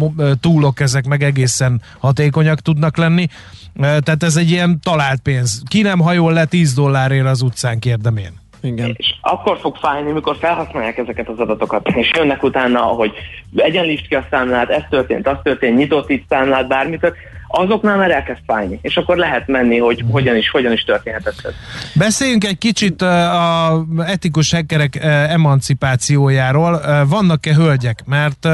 túlok, 0.40 0.80
ezek 0.80 1.06
meg 1.06 1.22
egészen 1.22 1.82
hatékonyak 1.98 2.60
tudnak 2.60 2.96
lenni. 2.96 3.26
Tehát 3.74 4.22
ez 4.22 4.36
egy 4.36 4.50
ilyen 4.50 4.80
talált 4.82 5.20
pénz. 5.20 5.62
Ki 5.68 5.82
nem 5.82 5.98
hajol 5.98 6.32
le 6.32 6.44
10 6.44 6.74
dollárért 6.74 7.26
az 7.26 7.42
utcán, 7.42 7.78
kérdem 7.78 8.16
én. 8.16 8.39
Igen. 8.62 8.94
És 8.96 9.14
akkor 9.20 9.58
fog 9.58 9.76
fájni, 9.76 10.10
mikor 10.10 10.36
felhasználják 10.36 10.98
ezeket 10.98 11.28
az 11.28 11.38
adatokat, 11.38 11.88
és 11.88 12.10
jönnek 12.16 12.42
utána, 12.42 12.80
hogy 12.80 13.12
egyenlítsd 13.56 14.08
ki 14.08 14.14
a 14.14 14.26
számlát, 14.30 14.70
ez 14.70 14.82
történt, 14.90 15.26
az 15.26 15.36
történt, 15.42 15.76
nyitott 15.76 16.10
itt 16.10 16.28
számlát, 16.28 16.68
bármit, 16.68 17.12
azoknál 17.52 17.96
már 17.96 18.10
elkezd 18.10 18.40
fájni, 18.46 18.78
és 18.82 18.96
akkor 18.96 19.16
lehet 19.16 19.46
menni, 19.46 19.78
hogy 19.78 20.02
mhm. 20.02 20.12
hogyan 20.12 20.36
is, 20.36 20.50
hogyan 20.50 20.72
is 20.72 20.84
történhetett 20.84 21.40
ez. 21.44 21.52
Beszéljünk 21.94 22.44
egy 22.44 22.58
kicsit 22.58 23.02
a 23.02 23.84
etikus 23.98 24.52
hackerek 24.52 24.96
emancipációjáról. 25.28 26.80
Vannak-e 27.06 27.54
hölgyek? 27.54 28.02
Mert 28.06 28.48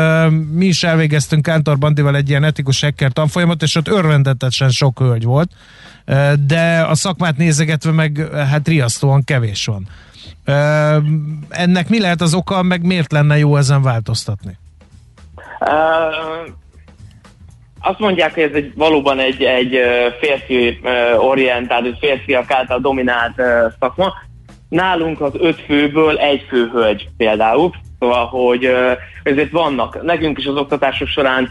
mi 0.53 0.65
is 0.65 0.83
elvégeztünk 0.83 1.43
Kántor 1.43 1.79
Bandival 1.79 2.17
egy 2.17 2.29
ilyen 2.29 2.45
etikus 2.45 2.83
hacker 2.83 3.13
tanfolyamot, 3.13 3.63
és 3.63 3.77
ott 3.77 3.89
örvendetesen 3.89 4.69
sok 4.69 4.99
hölgy 4.99 5.25
volt, 5.25 5.51
de 6.47 6.85
a 6.89 6.95
szakmát 6.95 7.37
nézegetve 7.37 7.91
meg 7.91 8.29
hát 8.51 8.69
riasztóan 8.69 9.25
kevés 9.25 9.67
van. 9.67 9.89
Ennek 11.49 11.89
mi 11.89 12.01
lehet 12.01 12.21
az 12.21 12.35
oka, 12.35 12.63
meg 12.63 12.87
miért 12.87 13.13
lenne 13.13 13.39
jó 13.39 13.57
ezen 13.57 13.83
változtatni? 13.83 14.59
Uh, 15.61 16.55
azt 17.87 17.99
mondják, 17.99 18.35
hogy 18.35 18.43
ez 18.43 18.53
egy, 18.53 18.73
valóban 18.75 19.19
egy, 19.19 19.43
egy 19.43 19.81
férfi 20.21 20.81
orientált, 21.19 21.87
egy 21.87 21.97
férfiak 22.01 22.51
által 22.51 22.79
dominált 22.79 23.43
szakma. 23.81 24.13
Nálunk 24.69 25.21
az 25.21 25.33
öt 25.39 25.61
főből 25.61 26.19
egy 26.19 26.45
fő 26.49 26.69
hölgy 26.73 27.09
például, 27.17 27.71
szóval, 27.99 28.27
hogy 28.27 28.71
ezért 29.23 29.51
vannak. 29.51 30.03
Nekünk 30.03 30.39
is 30.39 30.47
az 30.47 30.57
oktatások 30.57 31.09
során 31.09 31.49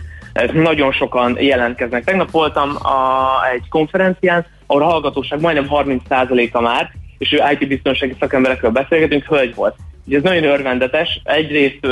nagyon 0.53 0.91
sokan 0.91 1.37
jelentkeznek. 1.39 2.03
Tegnap 2.03 2.31
voltam 2.31 2.69
a, 2.69 3.29
egy 3.53 3.69
konferencián, 3.69 4.45
ahol 4.65 4.81
a 4.81 4.85
hallgatóság 4.85 5.41
majdnem 5.41 5.67
30%-a 5.69 6.61
már, 6.61 6.91
és 7.17 7.31
ő 7.31 7.41
IT 7.51 7.67
biztonsági 7.67 8.15
szakemberekről 8.19 8.71
beszélgetünk, 8.71 9.23
hölgy 9.23 9.55
volt. 9.55 9.75
Ugye 10.05 10.17
ez 10.17 10.23
nagyon 10.23 10.43
örvendetes, 10.43 11.21
egyrészt 11.23 11.87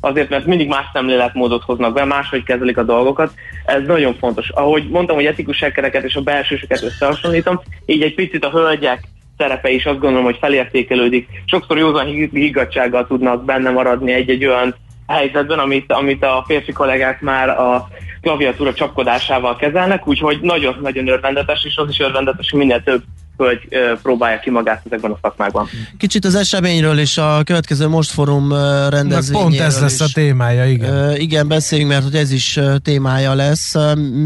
azért, 0.00 0.28
mert 0.28 0.46
mindig 0.46 0.68
más 0.68 0.84
szemléletmódot 0.92 1.62
hoznak 1.62 1.94
be, 1.94 2.04
máshogy 2.04 2.42
kezelik 2.42 2.78
a 2.78 2.82
dolgokat, 2.82 3.32
ez 3.64 3.82
nagyon 3.86 4.14
fontos. 4.14 4.48
Ahogy 4.48 4.88
mondtam, 4.88 5.16
hogy 5.16 5.26
etikus 5.26 5.60
hackereket 5.60 6.04
és 6.04 6.14
a 6.14 6.20
belsősöket 6.20 6.82
összehasonlítom, 6.82 7.60
így 7.86 8.02
egy 8.02 8.14
picit 8.14 8.44
a 8.44 8.50
hölgyek 8.50 9.00
szerepe 9.38 9.70
is 9.70 9.86
azt 9.86 9.98
gondolom, 9.98 10.24
hogy 10.24 10.36
felértékelődik. 10.40 11.28
Sokszor 11.46 11.78
józan 11.78 12.06
higgadsággal 12.30 13.06
tudnak 13.06 13.44
benne 13.44 13.70
maradni 13.70 14.12
egy-egy 14.12 14.44
olyan 14.44 14.74
helyzetben, 15.06 15.58
amit, 15.58 15.92
amit 15.92 16.24
a 16.24 16.44
férfi 16.46 16.72
kollégák 16.72 17.20
már 17.20 17.48
a 17.48 17.88
klaviatúra 18.20 18.74
csapkodásával 18.74 19.56
kezelnek, 19.56 20.06
úgyhogy 20.06 20.38
nagyon-nagyon 20.40 21.08
örvendetes, 21.08 21.64
és 21.64 21.76
az 21.76 21.88
is 21.88 22.00
örvendetes, 22.00 22.50
hogy 22.50 22.58
minél 22.58 22.82
több 22.82 23.02
hölgy 23.38 23.68
próbálja 24.02 24.38
ki 24.38 24.50
magát 24.50 24.82
ezekben 24.86 25.10
a 25.10 25.18
szakmákban. 25.22 25.68
Kicsit 25.98 26.24
az 26.24 26.34
eseményről 26.34 26.98
és 26.98 27.18
a 27.18 27.40
következő 27.44 27.88
Most 27.88 28.10
Forum 28.10 28.52
rendezvényéről 28.88 29.48
Pont 29.48 29.60
ez 29.60 29.80
lesz 29.80 30.00
a 30.00 30.06
témája, 30.14 30.64
igen. 30.66 31.16
Igen, 31.16 31.48
beszéljünk, 31.48 31.90
mert 31.90 32.04
hogy 32.04 32.14
ez 32.14 32.30
is 32.30 32.58
témája 32.82 33.34
lesz. 33.34 33.74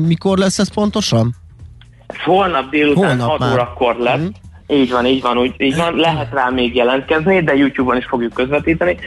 Mikor 0.06 0.38
lesz 0.38 0.58
ez 0.58 0.72
pontosan? 0.72 1.34
Holnap 2.24 2.70
délután 2.70 3.08
Holnap 3.08 3.28
6 3.28 3.38
már. 3.38 3.52
órakor 3.52 3.96
lesz. 3.96 4.20
Mm. 4.20 4.26
Így 4.66 4.90
van, 4.90 5.06
így 5.06 5.22
van, 5.22 5.38
úgy, 5.38 5.54
így 5.58 5.76
van. 5.76 5.94
Lehet 5.94 6.32
rá 6.32 6.48
még 6.48 6.74
jelentkezni, 6.74 7.42
de 7.42 7.54
YouTube-on 7.54 7.96
is 7.96 8.06
fogjuk 8.06 8.32
közvetíteni. 8.32 8.98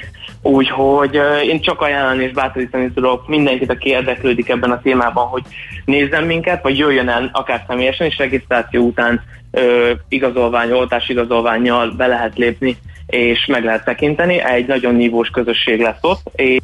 Úgyhogy 0.45 1.19
én 1.47 1.61
csak 1.61 1.81
ajánlani 1.81 2.23
és 2.23 2.31
bátorítani 2.31 2.91
tudok 2.91 3.27
mindenkit, 3.27 3.71
aki 3.71 3.89
érdeklődik 3.89 4.49
ebben 4.49 4.71
a 4.71 4.81
témában, 4.81 5.27
hogy 5.27 5.43
nézzen 5.85 6.23
minket, 6.23 6.63
vagy 6.63 6.77
jöjjön 6.77 7.09
el 7.09 7.29
akár 7.33 7.63
személyesen, 7.67 8.07
és 8.07 8.17
regisztráció 8.17 8.85
után 8.85 9.21
uh, 9.51 9.89
igazolvány, 10.09 10.71
oltás 10.71 11.09
igazolványjal 11.09 11.93
be 11.97 12.07
lehet 12.07 12.37
lépni, 12.37 12.77
és 13.05 13.45
meg 13.45 13.63
lehet 13.63 13.85
tekinteni. 13.85 14.39
Egy 14.39 14.67
nagyon 14.67 14.95
nívós 14.95 15.29
közösség 15.29 15.81
lesz 15.81 15.99
ott, 16.01 16.21
és 16.35 16.61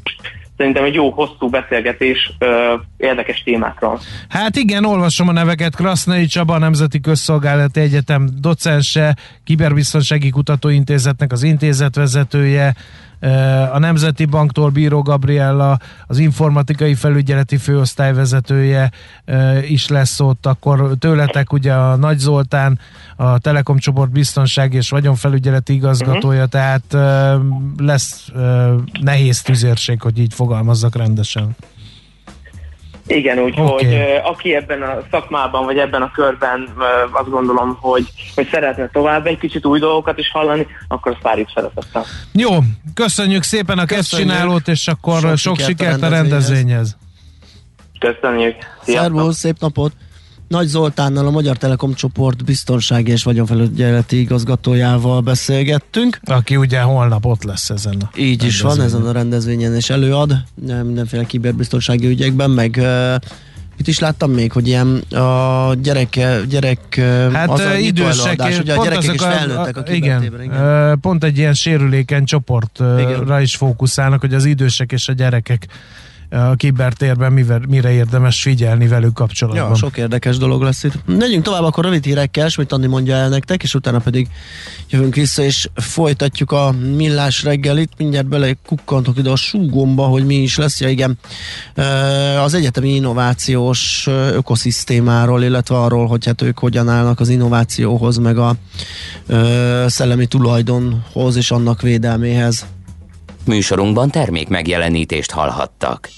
szerintem 0.58 0.84
egy 0.84 0.94
jó 0.94 1.10
hosszú 1.10 1.50
beszélgetés 1.50 2.32
ö, 2.40 2.74
érdekes 2.98 3.44
témákról. 3.44 4.00
Hát 4.30 4.56
igen, 4.56 4.86
olvasom 4.86 5.28
a 5.28 5.32
neveket. 5.32 5.76
Krasznai 5.76 6.26
Csaba, 6.26 6.58
Nemzeti 6.58 7.00
Közszolgálati 7.00 7.80
Egyetem 7.80 8.30
docense, 8.42 9.16
Kiberbiztonsági 9.44 10.30
Kutatóintézetnek 10.30 11.32
az 11.32 11.44
intézetvezetője, 11.44 12.74
a 13.72 13.80
Nemzeti 13.80 14.26
Banktól 14.26 14.70
Bíró 14.70 15.02
Gabriella, 15.02 15.80
az 16.08 16.18
informatikai 16.18 16.94
felügyeleti 16.94 17.58
főosztály 17.58 18.14
vezetője 18.14 18.92
is 19.68 19.88
lesz 19.88 20.20
ott, 20.20 20.46
akkor 20.46 20.96
tőletek 21.00 21.54
ugye 21.54 21.74
a 21.74 21.96
Nagy 21.96 22.18
Zoltán, 22.18 22.80
a 23.16 23.38
Telekom 23.38 23.78
csoport 23.78 24.12
biztonsági 24.12 24.78
és 24.78 24.90
vagyonfelügyeleti 24.90 25.74
igazgatója, 25.74 26.44
uh-huh. 26.44 26.52
tehát 26.52 26.84
lesz 27.78 28.32
nehéz 29.02 29.42
tüzérség, 29.42 30.02
hogy 30.02 30.20
így 30.20 30.34
fogalmazzak 30.34 30.96
rendesen. 30.96 31.56
Igen, 33.16 33.40
úgyhogy 33.40 33.86
okay. 33.86 34.16
aki 34.24 34.56
ebben 34.56 34.82
a 34.82 34.98
szakmában, 35.12 35.66
vagy 35.66 35.78
ebben 35.78 36.02
a 36.02 36.12
körben 36.12 36.70
azt 37.12 37.30
gondolom, 37.30 37.78
hogy, 37.82 38.06
hogy 38.36 38.48
szeretne 38.52 38.90
tovább 38.90 39.26
egy 39.26 39.38
kicsit 39.38 39.66
új 39.66 39.80
dolgokat 39.80 40.18
is 40.18 40.32
hallani, 40.32 40.68
akkor 40.88 41.12
azt 41.12 41.22
várjuk 41.22 41.50
szeretettel. 41.54 42.06
Jó, 42.32 42.50
köszönjük 42.94 43.44
szépen 43.44 43.78
a 43.78 43.86
kezdcsinálót, 43.86 44.68
és 44.68 44.88
akkor 44.88 45.20
sok, 45.20 45.38
sok 45.38 45.60
sikert 45.60 46.02
a 46.02 46.10
rendezvényhez. 46.10 46.98
Köszönjük. 48.00 48.56
Szervusz, 48.82 49.38
szép 49.38 49.56
napot! 49.60 49.92
Nagy 50.52 50.68
Zoltánnal, 50.68 51.28
a 51.28 51.32
Magyar 51.32 51.58
Telekom 51.58 51.94
csoport 51.94 52.46
biztonsági 52.46 53.12
és 53.12 53.24
vagyonfelügyeleti 53.24 54.20
igazgatójával 54.20 55.22
beszélgettünk. 55.22 56.20
Aki 56.24 56.56
ugye 56.56 56.82
holnap 56.82 57.26
ott 57.26 57.44
lesz 57.44 57.70
ezen 57.70 57.96
a 58.00 58.10
Így 58.18 58.44
is 58.44 58.62
van, 58.62 58.82
ezen 58.82 59.06
a 59.06 59.12
rendezvényen 59.12 59.76
és 59.76 59.90
előad, 59.90 60.44
mindenféle 60.84 61.24
kiberbiztonsági 61.24 62.08
ügyekben, 62.08 62.50
meg 62.50 62.82
Itt 63.78 63.88
is 63.88 64.00
láttam 64.00 64.32
még, 64.32 64.52
hogy 64.52 64.68
ilyen 64.68 64.96
a 65.10 65.74
gyerek, 65.82 66.20
gyerek 66.50 66.96
hát, 67.34 67.50
az 67.50 67.60
a 67.60 67.76
idősek, 67.76 68.40
előadás, 68.40 68.60
ugye 68.60 68.74
a 68.74 68.84
gyerekek 68.84 69.14
is 69.14 69.22
felnőttek 69.22 69.78
a, 69.78 69.84
a 69.86 69.92
igen, 69.92 70.42
igen. 70.44 71.00
Pont 71.00 71.24
egy 71.24 71.38
ilyen 71.38 71.54
sérülékeny 71.54 72.26
csoportra 72.26 73.00
igen. 73.00 73.42
is 73.42 73.56
fókuszálnak, 73.56 74.20
hogy 74.20 74.34
az 74.34 74.46
idősek 74.46 74.92
és 74.92 75.08
a 75.08 75.14
gyerekek 75.14 75.68
a 76.32 76.56
kibertérben 76.56 77.34
mivel, 77.34 77.62
mire 77.68 77.92
érdemes 77.92 78.42
figyelni 78.42 78.88
velük 78.88 79.14
kapcsolatban. 79.14 79.70
Ja, 79.70 79.76
sok 79.76 79.98
érdekes 79.98 80.38
dolog 80.38 80.62
lesz 80.62 80.84
itt. 80.84 80.94
Megyünk 81.06 81.44
tovább 81.44 81.64
akkor 81.64 81.84
rövid 81.84 82.04
hírekkel, 82.04 82.50
amit 82.56 82.72
Andi 82.72 82.88
mondja 82.88 83.16
el 83.16 83.30
nektek, 83.30 83.64
és 83.64 83.74
utána 83.74 84.00
pedig 84.00 84.28
jövünk 84.90 85.16
vissza, 85.16 85.44
és 85.44 85.70
folytatjuk 85.74 86.52
a 86.52 86.76
millás 86.96 87.44
reggelit. 87.44 87.92
Mindjárt 87.98 88.28
bele 88.28 88.56
kukkantok 88.66 89.18
ide 89.18 89.30
a 89.30 89.36
súgomba, 89.36 90.06
hogy 90.06 90.26
mi 90.26 90.36
is 90.36 90.58
lesz. 90.58 90.80
Ja, 90.82 90.90
igen, 90.90 91.18
az 92.44 92.54
egyetemi 92.54 92.96
innovációs 92.96 94.08
ökoszisztémáról, 94.08 95.44
illetve 95.44 95.78
arról, 95.78 96.08
hogy 96.08 96.26
hát 96.26 96.42
ők 96.42 96.60
hogyan 96.60 96.90
állnak 96.90 97.20
az 97.20 97.30
innovációhoz, 97.30 98.18
meg 98.18 98.38
a 98.38 98.56
szellemi 99.88 100.26
tulajdonhoz 100.26 101.36
és 101.36 101.52
annak 101.52 101.82
védelméhez. 101.82 102.66
Műsorunkban 103.46 104.10
termék 104.10 104.48
megjelenítést 104.48 105.32
hallhattak. 105.32 106.10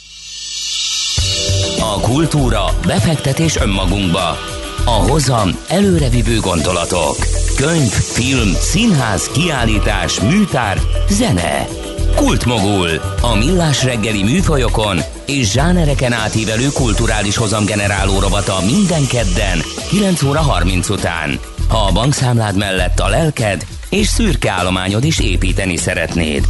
A 1.79 1.99
kultúra, 1.99 2.65
befektetés 2.85 3.55
önmagunkba. 3.55 4.37
A 4.85 4.89
hozam 4.89 5.49
előrevívő 5.67 6.39
gondolatok. 6.39 7.15
Könyv, 7.55 7.91
film, 7.91 8.53
színház, 8.59 9.29
kiállítás, 9.29 10.19
műtár, 10.19 10.77
zene. 11.09 11.67
Kultmogul. 12.15 12.89
A 13.21 13.35
millás 13.35 13.83
reggeli 13.83 14.23
műfajokon 14.23 14.99
és 15.25 15.51
zsánereken 15.51 16.13
átívelő 16.13 16.67
kulturális 16.73 17.37
hozamgeneráló 17.37 18.19
rovata 18.19 18.57
minden 18.65 19.07
kedden 19.07 19.59
9 19.89 20.23
óra 20.23 20.39
30 20.39 20.89
után. 20.89 21.39
Ha 21.69 21.77
a 21.77 21.91
bankszámlád 21.91 22.57
mellett 22.57 22.99
a 22.99 23.09
lelked 23.09 23.65
és 23.89 24.07
szürke 24.07 24.51
állományod 24.51 25.03
is 25.03 25.19
építeni 25.19 25.75
szeretnéd. 25.75 26.43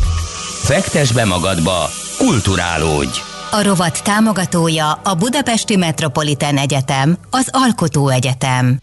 Fektes 0.63 1.11
be 1.11 1.25
magadba, 1.25 1.89
kulturálódj! 2.17 3.21
A 3.51 3.63
rovat 3.63 4.03
támogatója 4.03 4.91
a 4.91 5.13
Budapesti 5.13 5.75
Metropolitán 5.75 6.57
Egyetem, 6.57 7.17
az 7.29 7.49
Alkotó 7.51 8.09
Egyetem. 8.09 8.79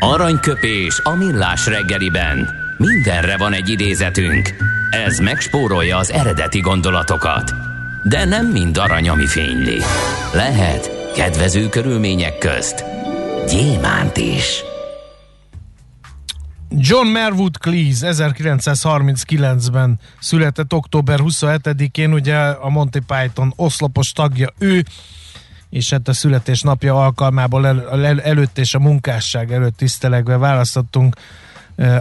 Aranyköpés 0.00 1.00
a 1.02 1.10
millás 1.10 1.66
reggeliben. 1.66 2.48
Mindenre 2.76 3.36
van 3.36 3.52
egy 3.52 3.68
idézetünk. 3.68 4.54
Ez 4.90 5.18
megspórolja 5.18 5.96
az 5.96 6.12
eredeti 6.12 6.60
gondolatokat. 6.60 7.54
De 8.02 8.24
nem 8.24 8.46
mind 8.46 8.78
arany, 8.78 9.08
ami 9.08 9.26
fényli. 9.26 9.82
Lehet 10.32 11.12
kedvező 11.14 11.68
körülmények 11.68 12.38
közt 12.38 12.84
gyémánt 13.48 14.16
is. 14.16 14.62
John 16.70 17.06
Merwood 17.06 17.56
Cleese 17.58 18.12
1939-ben 18.12 19.98
született 20.20 20.72
október 20.72 21.18
27-én, 21.22 22.12
ugye 22.12 22.36
a 22.36 22.68
Monty 22.68 22.98
Python 23.06 23.52
oszlopos 23.56 24.12
tagja 24.12 24.52
ő, 24.58 24.84
és 25.70 25.90
hát 25.90 26.08
a 26.08 26.12
születésnapja 26.12 27.04
alkalmából 27.04 27.66
el, 27.66 28.04
el, 28.04 28.20
előtt 28.20 28.58
és 28.58 28.74
a 28.74 28.78
munkásság 28.78 29.52
előtt 29.52 29.76
tisztelegve 29.76 30.36
választottunk 30.36 31.16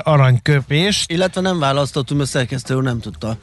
aranyköpést. 0.04 1.12
Illetve 1.12 1.42
nem 1.42 1.60
választottunk, 1.60 2.20
mert 2.20 2.32
szerkesztő 2.32 2.82
nem 2.82 3.00
tudta 3.00 3.38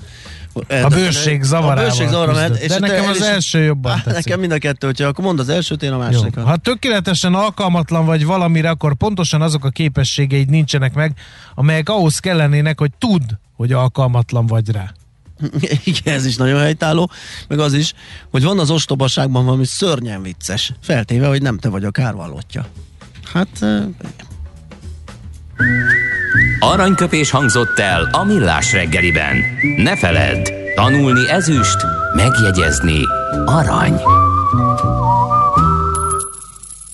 a 0.55 0.88
bőség 0.88 1.43
zavarával. 1.43 1.85
A 1.85 1.88
bőség 1.88 2.09
zavarával. 2.09 2.57
És 2.57 2.69
de 2.69 2.79
nekem 2.79 3.09
az 3.09 3.23
első 3.23 3.62
jobban 3.62 3.93
á, 3.93 3.95
tetszik. 4.03 4.25
Nekem 4.25 4.40
mind 4.40 4.53
a 4.53 4.59
kettő, 4.59 4.87
hogyha 4.87 5.07
akkor 5.07 5.25
mondd 5.25 5.38
az 5.38 5.49
elsőt, 5.49 5.83
én 5.83 5.93
a 5.93 5.99
másodikat. 5.99 6.45
Ha 6.45 6.57
tökéletesen 6.57 7.35
alkalmatlan 7.35 8.07
vagy 8.07 8.25
valamire, 8.25 8.71
akkor 8.71 8.95
pontosan 8.95 9.43
azok 9.43 9.64
a 9.64 9.69
képességeid 9.69 10.49
nincsenek 10.49 10.95
meg, 10.95 11.12
amelyek 11.55 11.88
ahhoz 11.88 12.19
kellenének, 12.19 12.79
hogy 12.79 12.90
tudd, 12.99 13.23
hogy 13.57 13.73
alkalmatlan 13.73 14.47
vagy 14.47 14.71
rá. 14.71 14.93
Igen, 15.85 16.14
ez 16.14 16.27
is 16.27 16.37
nagyon 16.37 16.61
helytálló, 16.61 17.11
meg 17.49 17.59
az 17.59 17.73
is, 17.73 17.95
hogy 18.31 18.43
van 18.43 18.59
az 18.59 18.71
ostobaságban 18.71 19.45
valami 19.45 19.64
szörnyen 19.64 20.23
vicces, 20.23 20.73
feltéve, 20.83 21.27
hogy 21.27 21.43
nem 21.43 21.59
te 21.59 21.69
vagy 21.69 21.85
a 21.85 21.90
kárvallottja. 21.90 22.67
Hát, 23.33 23.49
igen. 23.57 23.95
Aranyköpés 26.59 27.31
hangzott 27.31 27.79
el 27.79 28.09
a 28.12 28.25
millás 28.25 28.73
reggeliben. 28.73 29.37
Ne 29.77 29.97
feledd, 29.97 30.51
tanulni 30.75 31.31
ezüst, 31.31 31.77
megjegyezni 32.14 32.99
arany. 33.44 34.01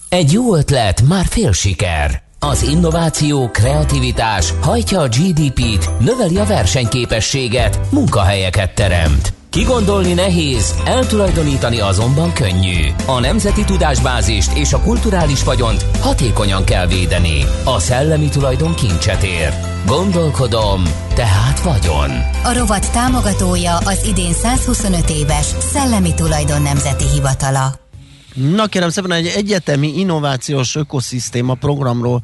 Egy 0.09 0.33
jó 0.33 0.57
ötlet, 0.57 1.03
már 1.09 1.27
fél 1.27 1.53
siker. 1.53 2.23
Az 2.39 2.63
innováció, 2.63 3.51
kreativitás 3.51 4.53
hajtja 4.61 5.01
a 5.01 5.09
GDP-t, 5.09 5.99
növeli 5.99 6.39
a 6.39 6.45
versenyképességet, 6.45 7.79
munkahelyeket 7.91 8.75
teremt. 8.75 9.40
Kigondolni 9.51 10.13
nehéz, 10.13 10.75
eltulajdonítani 10.85 11.81
azonban 11.81 12.33
könnyű. 12.33 12.77
A 13.07 13.21
nemzeti 13.21 13.65
tudásbázist 13.65 14.57
és 14.57 14.73
a 14.73 14.81
kulturális 14.81 15.45
vagyont 15.45 15.83
hatékonyan 16.01 16.65
kell 16.65 16.87
védeni. 16.87 17.45
A 17.65 17.79
szellemi 17.79 18.29
tulajdon 18.29 18.75
kincset 18.75 19.23
ér. 19.23 19.53
Gondolkodom, 19.87 20.83
tehát 21.15 21.61
vagyon. 21.61 22.11
A 22.45 22.53
rovat 22.59 22.93
támogatója 22.93 23.77
az 23.77 24.05
idén 24.07 24.33
125 24.33 25.11
éves 25.11 25.47
Szellemi 25.47 26.15
Tulajdon 26.15 26.63
Nemzeti 26.63 27.05
Hivatala. 27.09 27.75
Na 28.35 28.67
kérem 28.67 28.89
szépen, 28.89 29.13
egy 29.13 29.33
egyetemi 29.37 29.99
innovációs 29.99 30.75
ökoszisztéma 30.77 31.55
programról 31.55 32.23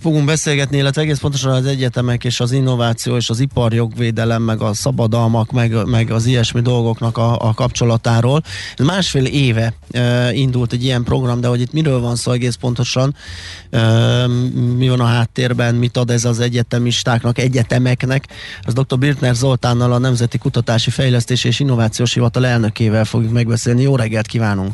fogunk 0.00 0.24
beszélgetni, 0.24 0.76
illetve 0.76 1.02
egész 1.02 1.18
pontosan 1.18 1.52
az 1.52 1.66
egyetemek 1.66 2.24
és 2.24 2.40
az 2.40 2.52
innováció 2.52 3.16
és 3.16 3.30
az 3.30 3.40
iparjogvédelem, 3.40 4.42
meg 4.42 4.60
a 4.60 4.74
szabadalmak, 4.74 5.52
meg, 5.52 5.74
meg 5.86 6.10
az 6.10 6.26
ilyesmi 6.26 6.60
dolgoknak 6.60 7.18
a, 7.18 7.48
a 7.48 7.54
kapcsolatáról. 7.54 8.42
Ez 8.76 8.84
másfél 8.84 9.24
éve 9.24 9.72
e, 9.90 10.32
indult 10.32 10.72
egy 10.72 10.84
ilyen 10.84 11.04
program, 11.04 11.40
de 11.40 11.48
hogy 11.48 11.60
itt 11.60 11.72
miről 11.72 12.00
van 12.00 12.16
szó 12.16 12.32
egész 12.32 12.54
pontosan, 12.54 13.14
e, 13.70 13.80
mi 14.76 14.88
van 14.88 15.00
a 15.00 15.04
háttérben, 15.04 15.74
mit 15.74 15.96
ad 15.96 16.10
ez 16.10 16.24
az 16.24 16.40
egyetemistáknak, 16.40 17.38
egyetemeknek, 17.38 18.24
az 18.62 18.72
dr. 18.72 18.98
Birtner 18.98 19.34
Zoltánnal 19.34 19.92
a 19.92 19.98
Nemzeti 19.98 20.38
Kutatási 20.38 20.90
Fejlesztés 20.90 21.44
és 21.44 21.60
Innovációs 21.60 22.14
Hivatal 22.14 22.46
elnökével 22.46 23.04
fogjuk 23.04 23.32
megbeszélni. 23.32 23.82
Jó 23.82 23.96
reggelt 23.96 24.26
kívánunk! 24.26 24.72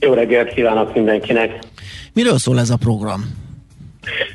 Jó 0.00 0.12
reggelt 0.12 0.54
kívánok 0.54 0.94
mindenkinek! 0.94 1.58
Miről 2.12 2.38
szól 2.38 2.60
ez 2.60 2.70
a 2.70 2.76
program? 2.76 3.43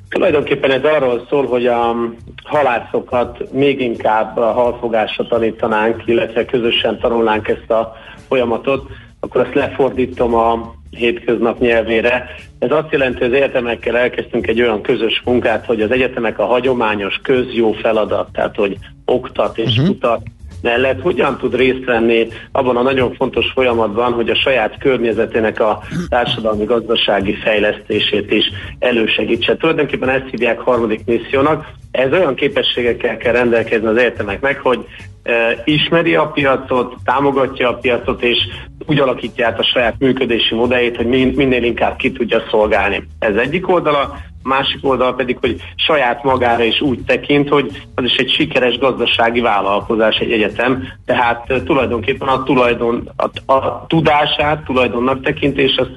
Tulajdonképpen 0.10 0.72
ez 0.72 0.84
arról 0.84 1.26
szól, 1.30 1.46
hogy 1.48 1.68
a 1.68 1.96
halászokat 2.44 3.52
még 3.52 3.82
inkább 3.82 4.38
a 4.38 4.52
halfogásra 4.52 5.28
tanítanánk, 5.28 6.04
illetve 6.06 6.46
közösen 6.46 7.00
tanulnánk 7.00 7.48
ezt 7.48 7.72
a 7.72 7.96
folyamatot, 8.28 8.90
akkor 9.20 9.42
azt 9.42 9.54
lefordítom 9.54 10.34
a 10.34 10.74
hétköznap 10.90 11.60
nyelvére. 11.60 12.26
Ez 12.60 12.72
azt 12.72 12.92
jelenti, 12.92 13.20
hogy 13.20 13.28
az 13.28 13.34
egyetemekkel 13.34 13.98
elkezdtünk 13.98 14.48
egy 14.48 14.62
olyan 14.62 14.82
közös 14.82 15.22
munkát, 15.26 15.66
hogy 15.66 15.82
az 15.82 15.92
egyetemek 15.92 16.40
a 16.40 16.46
hagyományos 16.46 17.20
közjó 17.24 17.72
feladat, 17.72 18.32
tehát 18.32 18.56
hogy 18.56 18.78
oktat 19.06 19.58
és 19.58 19.72
uh-huh. 19.72 19.88
kutat, 19.88 20.22
mellett 20.62 21.02
hogyan 21.02 21.38
tud 21.38 21.56
részt 21.56 21.86
venni 21.86 22.28
abban 22.52 22.78
a 22.78 22.82
nagyon 22.82 23.14
fontos 23.14 23.52
folyamatban, 23.54 24.14
hogy 24.14 24.30
a 24.30 24.36
saját 24.36 24.78
környezetének 24.80 25.60
a 25.60 25.82
társadalmi 26.10 26.66
gazdasági 26.66 27.34
fejlesztését 27.34 28.32
is 28.32 28.46
elősegítse. 28.80 29.58
Tulajdonképpen 29.58 30.10
ezt 30.10 30.30
hívják 30.30 30.60
harmadik 30.60 31.06
missziónak. 31.06 31.68
Ez 31.92 32.12
olyan 32.12 32.36
képességekkel 32.36 33.18
kell 33.18 33.34
rendelkezni 33.34 33.88
az 33.88 33.98
egyetemeknek, 33.98 34.60
hogy 34.62 34.86
e, 35.24 35.62
ismeri 35.66 36.16
a 36.16 36.28
piacot, 36.28 36.96
támogatja 37.04 37.70
a 37.70 37.74
piacot, 37.74 38.24
és 38.24 38.38
úgy 38.86 39.00
alakítja 39.00 39.46
át 39.46 39.60
a 39.60 39.64
saját 39.64 39.96
működési 40.00 40.56
modelljét, 40.56 40.96
hogy 40.96 41.08
minél 41.36 41.64
inkább 41.64 41.96
ki 41.96 42.12
tudja 42.12 42.44
szolgálni. 42.50 43.04
Ez 43.20 43.36
egyik 43.36 43.70
oldala 43.70 44.18
másik 44.50 44.80
oldal 44.82 45.16
pedig, 45.16 45.38
hogy 45.40 45.62
saját 45.76 46.24
magára 46.24 46.64
is 46.64 46.82
úgy 46.82 47.00
tekint, 47.00 47.50
hogy 47.50 47.88
az 47.96 48.04
is 48.04 48.16
egy 48.16 48.32
sikeres 48.32 48.78
gazdasági 48.78 49.40
vállalkozás, 49.40 50.16
egy 50.16 50.32
egyetem, 50.32 50.84
tehát 51.06 51.54
tulajdonképpen 51.66 52.28
a 52.28 52.44
tulajdon, 52.44 53.10
a, 53.16 53.54
a 53.54 53.86
tudását 53.88 54.64
tulajdonnak 54.64 55.24
tekintés, 55.24 55.76
az 55.76 55.88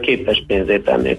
képes 0.00 0.44
pénzét 0.46 0.84
tenni. 0.84 1.18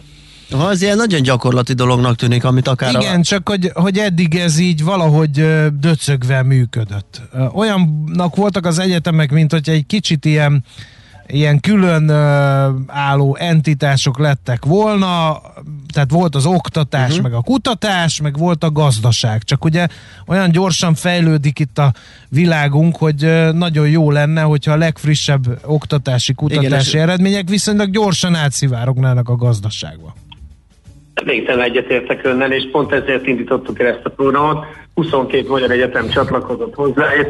Ha 0.52 0.70
ez 0.70 0.82
ilyen 0.82 0.98
nagyon 0.98 1.22
gyakorlati 1.22 1.74
dolognak 1.74 2.16
tűnik, 2.16 2.44
amit 2.44 2.68
akár... 2.68 2.94
Igen, 2.94 3.20
a... 3.20 3.24
csak 3.24 3.50
hogy, 3.50 3.70
hogy 3.74 3.98
eddig 3.98 4.36
ez 4.36 4.60
így 4.60 4.84
valahogy 4.84 5.46
döcögve 5.80 6.44
működött. 6.44 7.22
Olyannak 7.54 8.36
voltak 8.36 8.66
az 8.66 8.80
egyetemek, 8.80 9.32
mint 9.32 9.52
hogy 9.52 9.70
egy 9.70 9.86
kicsit 9.86 10.26
ilyen 10.26 10.64
ilyen 11.28 11.60
külön 11.60 12.10
álló 12.88 13.38
entitások 13.40 14.20
lettek 14.20 14.66
volna, 14.66 15.42
tehát 15.94 16.12
volt 16.12 16.36
az 16.36 16.46
oktatás, 16.46 17.10
uh-huh. 17.10 17.24
meg 17.24 17.34
a 17.34 17.42
kutatás, 17.42 18.22
meg 18.22 18.38
volt 18.38 18.64
a 18.64 18.72
gazdaság. 18.72 19.44
Csak 19.44 19.66
ugye 19.66 19.88
olyan 20.28 20.52
gyorsan 20.52 20.94
fejlődik 20.94 21.60
itt 21.60 21.78
a 21.78 21.94
világunk, 22.30 22.96
hogy 22.96 23.52
nagyon 23.54 23.90
jó 23.90 24.12
lenne, 24.12 24.42
hogyha 24.42 24.72
a 24.72 24.78
legfrissebb 24.78 25.42
oktatási, 25.66 26.34
kutatási 26.34 26.90
Igen, 26.90 27.08
eredmények 27.08 27.50
viszonylag 27.50 27.90
gyorsan 27.90 28.36
átszivárognának 28.36 29.30
a 29.30 29.36
gazdaságba. 29.36 30.14
Végtelen 31.26 31.64
egyetértek 31.66 32.26
önnel, 32.26 32.52
és 32.52 32.70
pont 32.72 32.92
ezért 32.92 33.28
indítottuk 33.28 33.80
el 33.80 33.88
ezt 33.88 34.06
a 34.06 34.10
programot. 34.10 34.66
22 34.94 35.48
magyar 35.48 35.72
egyetem 35.72 36.10
csatlakozott 36.10 36.74
hozzá, 36.74 37.06
és 37.14 37.28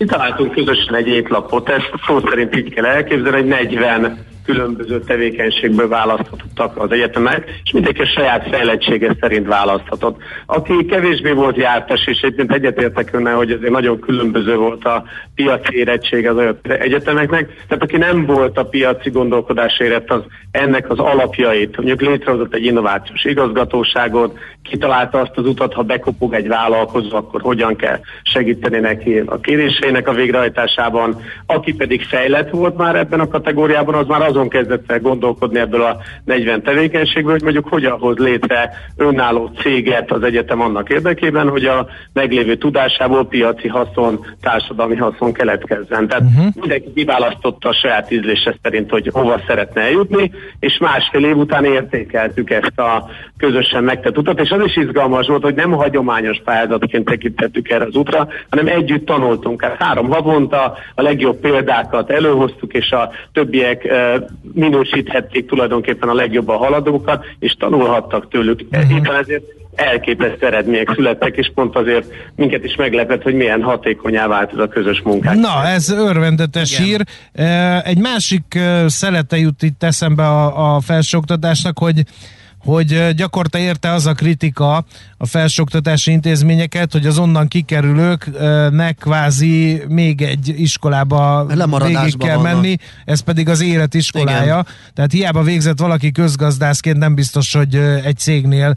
kitaláltunk 0.00 0.52
közösen 0.52 0.94
egy 0.94 1.06
étlapot, 1.06 1.68
ezt 1.68 1.92
szó 2.06 2.20
szerint 2.28 2.56
így 2.56 2.74
kell 2.74 2.84
elképzelni, 2.84 3.36
hogy 3.36 3.46
40 3.46 4.18
különböző 4.44 5.00
tevékenységből 5.00 5.88
választhatottak 5.88 6.76
az 6.76 6.90
egyetemek, 6.90 7.60
és 7.64 7.72
mindenki 7.72 8.00
a 8.00 8.06
saját 8.06 8.48
fejlettsége 8.48 9.16
szerint 9.20 9.46
választhatott. 9.46 10.22
Aki 10.46 10.84
kevésbé 10.84 11.32
volt 11.32 11.56
jártas, 11.56 12.06
és 12.06 12.20
egyébként 12.20 12.52
egyetértek 12.52 13.12
önnel, 13.12 13.36
hogy 13.36 13.50
ezért 13.50 13.72
nagyon 13.72 14.00
különböző 14.00 14.56
volt 14.56 14.84
a 14.84 15.04
piaci 15.34 15.76
érettség 15.76 16.28
az 16.28 16.54
egyetemeknek, 16.62 17.64
tehát 17.68 17.82
aki 17.82 17.96
nem 17.96 18.26
volt 18.26 18.58
a 18.58 18.66
piaci 18.66 19.10
gondolkodás 19.10 19.78
érett, 19.78 20.10
az 20.10 20.22
ennek 20.50 20.90
az 20.90 20.98
alapjait, 20.98 21.76
mondjuk 21.76 22.00
létrehozott 22.00 22.54
egy 22.54 22.64
innovációs 22.64 23.24
igazgatóságot, 23.24 24.38
kitalálta 24.62 25.20
azt 25.20 25.36
az 25.36 25.46
utat, 25.46 25.72
ha 25.72 25.82
bekopog 25.82 26.34
egy 26.34 26.48
vállalkozó, 26.48 27.16
akkor 27.16 27.40
hogyan 27.40 27.76
kell 27.76 27.98
segíteni 28.22 28.78
neki 28.78 29.18
a 29.18 29.40
kéréseinek 29.40 30.08
a 30.08 30.12
végrehajtásában. 30.12 31.22
Aki 31.46 31.74
pedig 31.74 32.02
fejlett 32.02 32.50
volt 32.50 32.76
már 32.76 32.96
ebben 32.96 33.20
a 33.20 33.28
kategóriában, 33.28 33.94
az 33.94 34.06
már 34.06 34.22
azon 34.22 34.48
kezdett 34.48 34.92
el 34.92 35.00
gondolkodni 35.00 35.58
ebből 35.58 35.82
a 35.82 35.96
40 36.24 36.62
tevékenységből, 36.62 37.32
hogy 37.32 37.42
mondjuk 37.42 37.68
hogyan 37.68 37.98
hoz 37.98 38.16
létre 38.16 38.70
önálló 38.96 39.50
céget 39.62 40.10
az 40.10 40.22
egyetem 40.22 40.60
annak 40.60 40.88
érdekében, 40.88 41.48
hogy 41.48 41.64
a 41.64 41.86
meglévő 42.12 42.56
tudásából 42.56 43.26
piaci 43.26 43.68
haszon, 43.68 44.26
társadalmi 44.40 44.96
haszon 44.96 45.32
keletkezzen. 45.32 46.08
Tehát 46.08 46.24
uh-huh. 46.24 46.54
mindenki 46.54 46.92
kiválasztotta 46.94 47.68
a 47.68 47.74
saját 47.74 48.10
ízlése 48.10 48.56
szerint, 48.62 48.90
hogy 48.90 49.10
hova 49.12 49.40
szeretne 49.46 49.80
eljutni, 49.80 50.30
és 50.60 50.78
másfél 50.78 51.24
év 51.24 51.36
után 51.36 51.64
értékeltük 51.64 52.50
ezt 52.50 52.78
a 52.78 53.10
közösen 53.36 53.84
megtett 53.84 54.18
utat, 54.18 54.40
és 54.40 54.50
az 54.50 54.60
is 54.64 54.76
izgalmas 54.76 55.26
volt, 55.26 55.42
hogy 55.42 55.54
nem 55.54 55.70
hagyományos 55.70 56.40
pályázatként 56.44 57.04
tekintettük 57.04 57.70
erre 57.70 57.84
az 57.84 57.94
útra, 57.94 58.28
hanem 58.50 58.66
együtt 58.66 59.06
tanultunk. 59.06 59.62
Hát 59.62 59.82
három 59.82 60.08
havonta 60.10 60.76
a 60.94 61.02
legjobb 61.02 61.40
példákat 61.40 62.10
előhoztuk, 62.10 62.72
és 62.72 62.90
a 62.90 63.10
többiek 63.32 63.88
minősíthették 64.52 65.46
tulajdonképpen 65.46 66.08
a 66.08 66.14
legjobban 66.14 66.56
haladókat, 66.56 67.24
és 67.38 67.52
tanulhattak 67.58 68.28
tőlük. 68.28 68.60
Uh-huh. 68.70 68.96
Éppen 68.96 69.14
ezért 69.14 69.44
elképesztő 69.74 70.46
eredmények 70.46 70.92
születtek, 70.94 71.36
és 71.36 71.50
pont 71.54 71.76
azért 71.76 72.06
minket 72.36 72.64
is 72.64 72.76
meglepett, 72.76 73.22
hogy 73.22 73.34
milyen 73.34 73.62
hatékonyá 73.62 74.26
vált 74.26 74.52
ez 74.52 74.58
a 74.58 74.68
közös 74.68 75.00
munkák. 75.04 75.34
Na, 75.34 75.66
ez 75.66 75.90
örvendetes 75.90 76.72
Igen. 76.72 76.84
hír. 76.84 77.00
Egy 77.84 77.98
másik 77.98 78.58
szelete 78.86 79.36
jut 79.36 79.62
itt 79.62 79.82
eszembe 79.82 80.22
a, 80.30 80.74
a 80.74 80.80
felsőoktatásnak, 80.80 81.78
hogy 81.78 82.04
hogy 82.64 83.14
gyakorta 83.14 83.58
érte 83.58 83.92
az 83.92 84.06
a 84.06 84.12
kritika 84.12 84.84
a 85.16 85.26
felsőoktatási 85.26 86.10
intézményeket, 86.10 86.92
hogy 86.92 87.06
az 87.06 87.18
onnan 87.18 87.48
kikerülőknek 87.48 88.96
kvázi 88.96 89.82
még 89.88 90.22
egy 90.22 90.54
iskolába 90.56 91.46
végig 91.86 92.16
kell 92.16 92.36
vannak. 92.36 92.52
menni, 92.52 92.76
ez 93.04 93.20
pedig 93.20 93.48
az 93.48 93.60
élet 93.60 93.94
iskolája. 93.94 94.42
Igen. 94.42 94.66
Tehát 94.94 95.12
hiába 95.12 95.42
végzett 95.42 95.78
valaki 95.78 96.12
közgazdászként, 96.12 96.98
nem 96.98 97.14
biztos, 97.14 97.54
hogy 97.54 97.74
egy 98.04 98.16
cégnél 98.16 98.74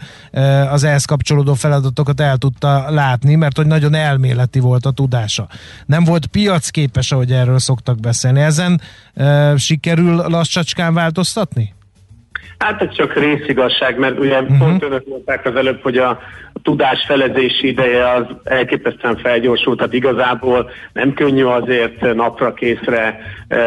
az 0.70 0.84
ehhez 0.84 1.06
kapcsolódó 1.06 1.54
feladatokat 1.54 2.20
el 2.20 2.38
tudta 2.38 2.92
látni, 2.92 3.36
mert 3.36 3.58
hogy 3.58 3.68
nagyon 3.68 3.94
elméleti 3.94 4.60
volt 4.60 4.86
a 4.86 4.92
tudása. 4.92 5.48
Nem 5.86 6.04
volt 6.04 6.26
piacképes, 6.26 7.12
ahogy 7.12 7.32
erről 7.32 7.60
szoktak 7.60 8.00
beszélni. 8.00 8.42
Ezen 8.42 8.82
sikerül 9.58 10.16
lassacskán 10.16 10.94
változtatni? 10.94 11.74
Hát 12.64 12.82
ez 12.82 12.96
csak 12.96 13.14
részigasság, 13.14 13.98
mert 13.98 14.20
ugye 14.20 14.42
uh-huh. 14.42 14.58
pont 14.58 14.84
önök 14.84 15.08
mondták 15.08 15.46
az 15.46 15.56
előbb, 15.56 15.82
hogy 15.82 15.98
a 15.98 16.20
tudás 16.62 17.04
felezési 17.08 17.68
ideje 17.68 18.12
az 18.14 18.26
elképesztően 18.44 19.18
felgyorsult, 19.18 19.78
tehát 19.78 19.94
igazából 19.94 20.70
nem 20.94 21.14
könnyű 21.14 21.44
azért 21.44 22.14
napra 22.14 22.54
készre 22.54 23.20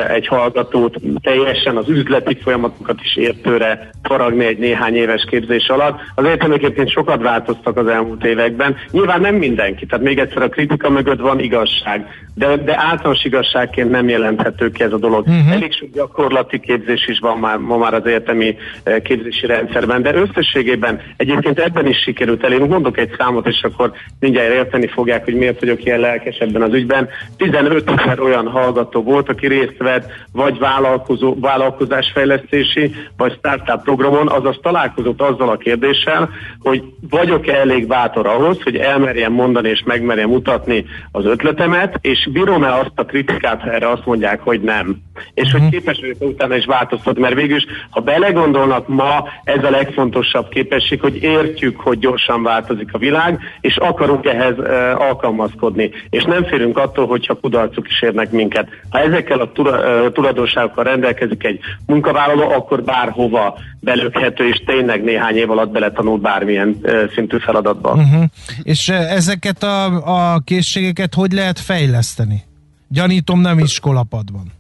egy 0.09 0.27
hallgatót 0.27 0.97
teljesen 1.23 1.77
az 1.77 1.89
üzleti 1.89 2.39
folyamatokat 2.43 2.99
is 3.03 3.17
értőre 3.17 3.91
faragni 4.03 4.45
egy 4.45 4.59
néhány 4.59 4.95
éves 4.95 5.25
képzés 5.29 5.69
alatt. 5.69 6.01
Az 6.15 6.25
egyetemek 6.25 6.89
sokat 6.89 7.23
változtak 7.23 7.77
az 7.77 7.87
elmúlt 7.87 8.25
években. 8.25 8.77
Nyilván 8.91 9.21
nem 9.21 9.35
mindenki, 9.35 9.87
tehát 9.87 10.05
még 10.05 10.19
egyszer 10.19 10.43
a 10.43 10.49
kritika 10.49 10.91
mögött 10.91 11.21
van 11.21 11.41
igazság, 11.41 12.07
de, 12.35 12.57
de 12.57 12.75
általános 12.79 13.25
igazságként 13.25 13.91
nem 13.91 14.09
jelenthető 14.09 14.71
ki 14.71 14.83
ez 14.83 14.93
a 14.93 14.99
dolog. 14.99 15.27
Uh-huh. 15.27 15.53
Elég 15.53 15.73
sok 15.73 15.89
gyakorlati 15.93 16.61
képzés 16.61 17.09
is 17.09 17.19
van 17.19 17.39
már, 17.39 17.59
ma 17.59 17.77
már 17.77 17.95
az 17.95 18.07
egyetemi 18.07 18.57
képzési 19.03 19.47
rendszerben, 19.47 20.03
de 20.03 20.15
összességében 20.15 21.01
egyébként 21.17 21.59
ebben 21.59 21.87
is 21.87 21.99
sikerült 21.99 22.45
elérni 22.45 22.67
mondok 22.67 22.99
egy 22.99 23.15
számot, 23.19 23.47
és 23.47 23.63
akkor 23.63 23.93
mindjárt 24.21 24.53
érteni 24.53 24.87
fogják, 24.87 25.25
hogy 25.25 25.35
miért 25.35 25.61
vagyok 25.61 25.85
ilyen 25.85 26.01
lelkes 26.01 26.37
ebben 26.37 26.63
az 26.63 26.73
ügyben. 26.73 27.09
15 27.37 27.91
ezer 27.91 28.21
olyan 28.21 28.49
hallgató 28.49 29.03
volt, 29.03 29.29
aki 29.29 29.47
részt 29.47 29.76
vett 29.79 30.11
vagy 30.33 30.59
vállalkozó, 30.59 31.35
vállalkozásfejlesztési, 31.41 32.95
vagy 33.17 33.37
startup 33.39 33.83
programon, 33.83 34.29
azaz 34.29 34.59
találkozott 34.63 35.21
azzal 35.21 35.49
a 35.49 35.57
kérdéssel, 35.57 36.31
hogy 36.61 36.83
vagyok-e 37.11 37.55
elég 37.55 37.87
bátor 37.87 38.27
ahhoz, 38.27 38.63
hogy 38.63 38.77
elmerjem 38.77 39.33
mondani 39.33 39.69
és 39.69 39.83
megmerjem 39.85 40.29
mutatni 40.29 40.85
az 41.13 41.25
ötletemet, 41.25 41.99
és 42.01 42.29
bírom-e 42.33 42.73
azt 42.73 42.93
a 42.95 43.05
kritikát, 43.05 43.61
ha 43.61 43.73
erre 43.73 43.91
azt 43.91 44.07
mondják, 44.07 44.41
hogy 44.41 44.61
nem. 44.61 44.97
És 45.35 45.53
hogy 45.53 45.61
mhm. 45.61 45.71
képes 45.71 46.01
vagyok 46.01 46.21
utána 46.21 46.57
is 46.57 46.65
változtatni, 46.65 47.21
mert 47.21 47.35
végül 47.35 47.57
is, 47.57 47.67
ha 47.91 48.01
belegondolnak 48.01 48.89
ma, 48.89 49.29
ez 49.45 49.65
a 49.65 49.71
legfontosabb 49.71 50.49
képesség, 50.49 51.01
hogy 51.01 51.23
értjük, 51.23 51.81
hogy 51.81 51.99
gyorsan 51.99 52.43
változik 52.43 52.89
a 52.93 52.99
világ, 52.99 53.41
és 53.61 53.77
akarunk 53.77 54.27
ehhez 54.27 54.59
uh, 54.59 55.01
alkalmazkodni. 55.01 55.91
És 56.11 56.25
nem 56.25 56.45
félünk 56.45 56.79
attól, 56.79 57.07
hogyha 57.07 57.35
kudarcok 57.35 57.89
is 57.89 58.03
érnek 58.03 58.31
minket. 58.31 58.69
Ha 58.91 58.99
ezekkel 58.99 59.41
a 59.41 59.53
tulajdonságokkal 60.13 60.85
rendelkezik 60.85 61.45
egy 61.45 61.61
munkavállaló, 61.87 62.51
akkor 62.51 62.83
bárhova 62.83 63.59
belökhető, 63.81 64.49
és 64.49 64.63
tényleg 64.67 65.05
néhány 65.05 65.37
év 65.37 65.51
alatt 65.51 65.71
beletanul 65.71 66.19
bármilyen 66.19 66.77
szintű 67.15 67.39
feladatba. 67.39 67.91
Uh-huh. 67.93 68.25
És 68.63 68.89
ezeket 68.89 69.63
a, 69.63 69.85
a 70.35 70.39
készségeket 70.45 71.15
hogy 71.15 71.33
lehet 71.33 71.59
fejleszteni? 71.59 72.43
Gyanítom 72.89 73.41
nem 73.41 73.59
iskolapadban. 73.59 74.53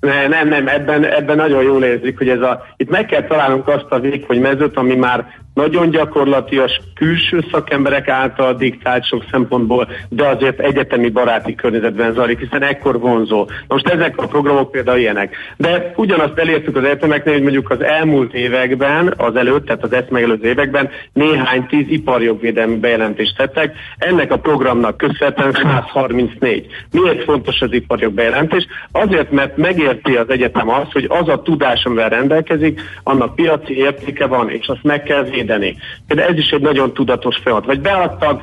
Ne, 0.00 0.26
nem, 0.26 0.48
nem, 0.48 0.68
ebben, 0.68 1.04
ebben 1.04 1.36
nagyon 1.36 1.62
jól 1.62 1.84
érzik, 1.84 2.18
hogy 2.18 2.28
ez 2.28 2.40
a, 2.40 2.62
itt 2.76 2.90
meg 2.90 3.06
kell 3.06 3.22
találnunk 3.22 3.68
azt 3.68 3.86
a 3.88 3.98
vékony 3.98 4.40
mezőt, 4.40 4.76
ami 4.76 4.94
már 4.94 5.26
nagyon 5.56 5.90
gyakorlatias 5.90 6.80
külső 6.94 7.44
szakemberek 7.50 8.08
által 8.08 8.54
diktált 8.54 9.06
sok 9.06 9.24
szempontból, 9.30 9.88
de 10.08 10.26
azért 10.26 10.60
egyetemi 10.60 11.08
baráti 11.08 11.54
környezetben 11.54 12.12
zajlik, 12.12 12.38
hiszen 12.38 12.62
ekkor 12.62 12.98
vonzó. 13.00 13.48
Most 13.68 13.88
ezek 13.88 14.18
a 14.18 14.26
programok 14.26 14.70
például 14.70 14.98
ilyenek. 14.98 15.36
De 15.56 15.92
ugyanazt 15.96 16.38
elértük 16.38 16.76
az 16.76 16.84
egyetemeknél, 16.84 17.34
hogy 17.34 17.42
mondjuk 17.42 17.70
az 17.70 17.82
elmúlt 17.82 18.34
években, 18.34 19.14
az 19.16 19.36
előtt, 19.36 19.66
tehát 19.66 19.82
az 19.82 19.92
ezt 19.92 20.10
megelőző 20.10 20.48
években 20.48 20.88
néhány 21.12 21.66
tíz 21.66 21.86
iparjogvédelmi 21.88 22.76
bejelentést 22.76 23.36
tettek. 23.36 23.76
Ennek 23.98 24.32
a 24.32 24.38
programnak 24.38 24.96
köszönhetően 24.96 25.52
134. 25.52 26.66
Miért 26.90 27.24
fontos 27.24 27.60
az 27.60 27.72
iparjog 27.72 28.12
bejelentés? 28.12 28.66
Azért, 28.92 29.30
mert 29.30 29.56
megérti 29.56 30.16
az 30.16 30.30
egyetem 30.30 30.68
azt, 30.68 30.92
hogy 30.92 31.06
az 31.08 31.28
a 31.28 31.42
tudás, 31.42 31.84
amivel 31.84 32.08
rendelkezik, 32.08 32.80
annak 33.02 33.34
piaci 33.34 33.76
értéke 33.76 34.26
van, 34.26 34.50
és 34.50 34.66
azt 34.66 34.82
meg 34.82 35.02
kell 35.02 35.22
védeni 35.22 35.44
védeni. 35.46 35.76
De 36.06 36.26
ez 36.26 36.36
is 36.36 36.50
egy 36.50 36.60
nagyon 36.60 36.92
tudatos 36.92 37.36
folyamat. 37.36 37.64
Vagy 37.64 37.80
beadtak 37.80 38.42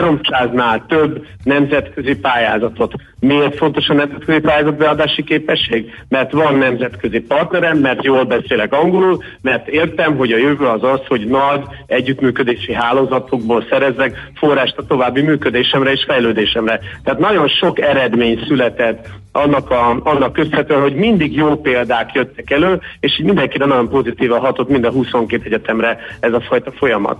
300-nál 0.00 0.86
több 0.86 1.26
nemzetközi 1.44 2.16
pályázatot. 2.16 2.92
Miért 3.20 3.56
fontos 3.56 3.88
a 3.88 3.94
nemzetközi 3.94 4.40
pályázat 4.40 4.76
beadási 4.76 5.24
képesség? 5.24 5.92
Mert 6.08 6.32
van 6.32 6.58
nemzetközi 6.58 7.20
partnerem, 7.20 7.78
mert 7.78 8.04
jól 8.04 8.24
beszélek 8.24 8.72
angolul, 8.72 9.22
mert 9.42 9.68
értem, 9.68 10.16
hogy 10.16 10.32
a 10.32 10.36
jövő 10.36 10.66
az 10.66 10.82
az, 10.82 11.00
hogy 11.06 11.26
nagy 11.26 11.62
együttműködési 11.86 12.72
hálózatokból 12.72 13.64
szerezzek 13.70 14.30
forrást 14.34 14.78
a 14.78 14.86
további 14.86 15.22
működésemre 15.22 15.92
és 15.92 16.04
fejlődésemre. 16.06 16.80
Tehát 17.04 17.20
nagyon 17.20 17.48
sok 17.48 17.80
eredmény 17.80 18.44
született 18.46 19.06
annak, 19.36 19.70
a, 19.70 20.00
annak 20.02 20.32
köszönhetően, 20.32 20.80
hogy 20.80 20.94
mindig 20.94 21.34
jó 21.36 21.56
példák 21.56 22.12
jöttek 22.12 22.50
elő, 22.50 22.80
és 23.00 23.20
mindenkire 23.24 23.64
nagyon 23.64 23.88
pozitívan 23.88 24.40
hatott 24.40 24.68
mind 24.68 24.84
a 24.84 24.90
22 24.90 25.42
egyetemre 25.44 25.98
ez 26.20 26.32
a 26.32 26.40
fajta 26.46 26.72
folyamat. 26.72 27.18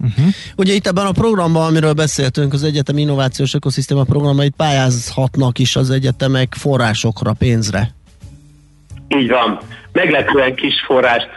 Uh-huh. 0.00 0.26
Ugye 0.56 0.72
itt 0.72 0.86
ebben 0.86 1.06
a 1.06 1.12
programban, 1.12 1.66
amiről 1.66 1.92
beszéltünk, 1.92 2.52
az 2.52 2.64
Egyetem 2.64 2.98
Innovációs 2.98 3.54
Ökoszisztéma 3.54 4.04
programait 4.04 4.54
pályázhatnak 4.56 5.58
is 5.58 5.76
az 5.76 5.90
egyetemek 5.90 6.54
forrásokra, 6.54 7.32
pénzre. 7.38 7.90
Így 9.08 9.28
van. 9.28 9.58
Meglepően 9.92 10.54
kis 10.54 10.74
forrást 10.86 11.30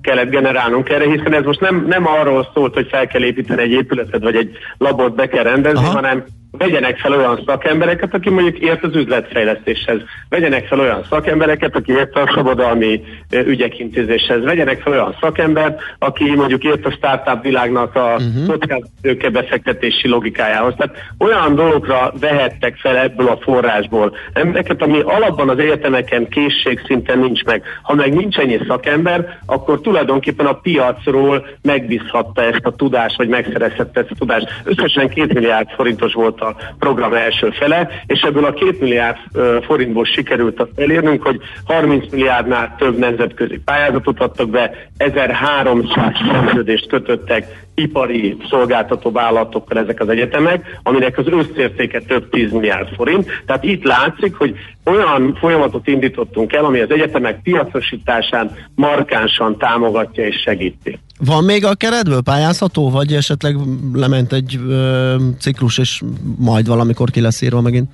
kellett 0.00 0.30
generálnunk 0.30 0.88
erre, 0.88 1.10
hiszen 1.10 1.34
ez 1.34 1.44
most 1.44 1.60
nem, 1.60 1.86
nem 1.88 2.06
arról 2.06 2.50
szólt, 2.54 2.74
hogy 2.74 2.86
fel 2.90 3.06
kell 3.06 3.22
építeni 3.22 3.62
egy 3.62 3.70
épületet, 3.70 4.22
vagy 4.22 4.36
egy 4.36 4.50
labort 4.78 5.14
be 5.14 5.28
kell 5.28 5.42
rendezni, 5.42 5.78
Aha. 5.84 5.94
hanem 5.94 6.24
vegyenek 6.58 6.98
fel 6.98 7.12
olyan 7.12 7.42
szakembereket, 7.46 8.14
aki 8.14 8.30
mondjuk 8.30 8.58
ért 8.58 8.84
az 8.84 8.94
üzletfejlesztéshez, 8.94 10.00
vegyenek 10.28 10.66
fel 10.66 10.80
olyan 10.80 11.04
szakembereket, 11.10 11.76
aki 11.76 11.92
ért 11.92 12.16
a 12.16 12.32
szabadalmi 12.34 13.02
ügyek 13.30 13.78
intézéshez, 13.78 14.44
vegyenek 14.44 14.80
fel 14.80 14.92
olyan 14.92 15.16
szakembert, 15.20 15.80
aki 15.98 16.34
mondjuk 16.34 16.64
ért 16.64 16.86
a 16.86 16.90
startup 16.90 17.42
világnak 17.42 17.94
a 17.94 18.18
uh-huh. 18.18 19.30
befektetési 19.32 20.08
logikájához. 20.08 20.74
Tehát 20.76 20.96
olyan 21.18 21.54
dolgokra 21.54 22.12
vehettek 22.20 22.76
fel 22.76 22.96
ebből 22.96 23.28
a 23.28 23.38
forrásból. 23.40 24.16
Embereket, 24.32 24.82
ami 24.82 25.00
alapban 25.00 25.48
az 25.48 25.58
egyetemeken 25.58 26.28
készség 26.28 26.80
szinten 26.86 27.18
nincs 27.18 27.44
meg. 27.44 27.62
Ha 27.82 27.94
meg 27.94 28.14
nincs 28.14 28.36
ennyi 28.36 28.58
szakember, 28.68 29.38
akkor 29.46 29.80
tulajdonképpen 29.80 30.46
a 30.46 30.52
piacról 30.52 31.46
megbízhatta 31.62 32.42
ezt 32.42 32.64
a 32.64 32.74
tudást, 32.74 33.16
vagy 33.16 33.28
megszerezhette 33.28 34.00
ezt 34.00 34.10
a 34.10 34.14
tudást. 34.18 34.46
Összesen 34.64 35.08
két 35.08 35.32
milliárd 35.32 35.68
forintos 35.70 36.12
volt 36.12 36.40
a 36.40 36.45
program 36.78 37.12
első 37.12 37.50
fele, 37.50 37.88
és 38.06 38.20
ebből 38.20 38.44
a 38.44 38.52
két 38.52 38.80
milliárd 38.80 39.16
forintból 39.64 40.04
sikerült 40.04 40.60
azt 40.60 40.80
elérnünk, 40.80 41.22
hogy 41.22 41.40
30 41.64 42.10
milliárdnál 42.10 42.74
több 42.78 42.98
nemzetközi 42.98 43.60
pályázatot 43.64 44.20
adtak 44.20 44.50
be, 44.50 44.88
1300 44.96 46.12
szerződést 46.30 46.88
kötöttek 46.88 47.65
ipari 47.76 48.36
szolgáltató 48.50 49.10
vállalatokkal 49.10 49.78
ezek 49.78 50.00
az 50.00 50.08
egyetemek, 50.08 50.80
aminek 50.82 51.18
az 51.18 51.26
összértéke 51.26 52.00
több 52.00 52.30
10 52.30 52.52
milliárd 52.52 52.88
forint. 52.94 53.26
Tehát 53.46 53.64
itt 53.64 53.84
látszik, 53.84 54.34
hogy 54.34 54.54
olyan 54.84 55.36
folyamatot 55.40 55.86
indítottunk 55.86 56.52
el, 56.52 56.64
ami 56.64 56.80
az 56.80 56.90
egyetemek 56.90 57.42
piacosításán 57.42 58.56
markánsan 58.74 59.58
támogatja 59.58 60.26
és 60.26 60.36
segíti. 60.44 60.98
Van 61.18 61.44
még 61.44 61.64
a 61.64 61.74
keretből 61.74 62.20
pályázható, 62.20 62.90
vagy 62.90 63.12
esetleg 63.12 63.56
lement 63.92 64.32
egy 64.32 64.58
ö, 64.68 65.14
ciklus, 65.40 65.78
és 65.78 66.02
majd 66.38 66.66
valamikor 66.66 67.10
ki 67.10 67.20
lesz 67.20 67.42
írva 67.42 67.60
megint? 67.60 67.90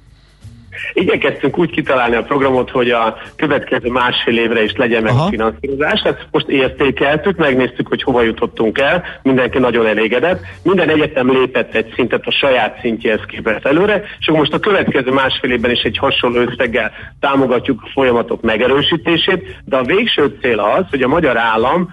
Igyekeztünk 0.92 1.58
úgy 1.58 1.70
kitalálni 1.70 2.16
a 2.16 2.22
programot, 2.22 2.70
hogy 2.70 2.90
a 2.90 3.16
következő 3.36 3.90
másfél 3.90 4.38
évre 4.38 4.62
is 4.62 4.72
legyen 4.76 5.02
meg 5.02 5.12
Aha. 5.12 5.24
a 5.24 5.28
finanszírozás. 5.28 6.00
Ezt 6.04 6.26
most 6.30 6.48
értékeltük, 6.48 7.36
megnéztük, 7.36 7.88
hogy 7.88 8.02
hova 8.02 8.22
jutottunk 8.22 8.78
el, 8.78 9.04
mindenki 9.22 9.58
nagyon 9.58 9.86
elégedett. 9.86 10.40
Minden 10.62 10.88
egyetem 10.88 11.30
lépett 11.30 11.74
egy 11.74 11.92
szintet 11.94 12.26
a 12.26 12.30
saját 12.30 12.80
szintjéhez 12.80 13.20
képest 13.26 13.66
előre, 13.66 14.02
és 14.18 14.26
akkor 14.26 14.38
most 14.38 14.52
a 14.52 14.58
következő 14.58 15.10
másfél 15.10 15.50
évben 15.50 15.70
is 15.70 15.82
egy 15.82 15.98
hasonló 15.98 16.40
összeggel 16.40 16.92
támogatjuk 17.20 17.80
a 17.82 17.90
folyamatok 17.92 18.42
megerősítését, 18.42 19.56
de 19.64 19.76
a 19.76 19.82
végső 19.82 20.36
cél 20.40 20.58
az, 20.58 20.84
hogy 20.90 21.02
a 21.02 21.08
magyar 21.08 21.36
állam 21.36 21.88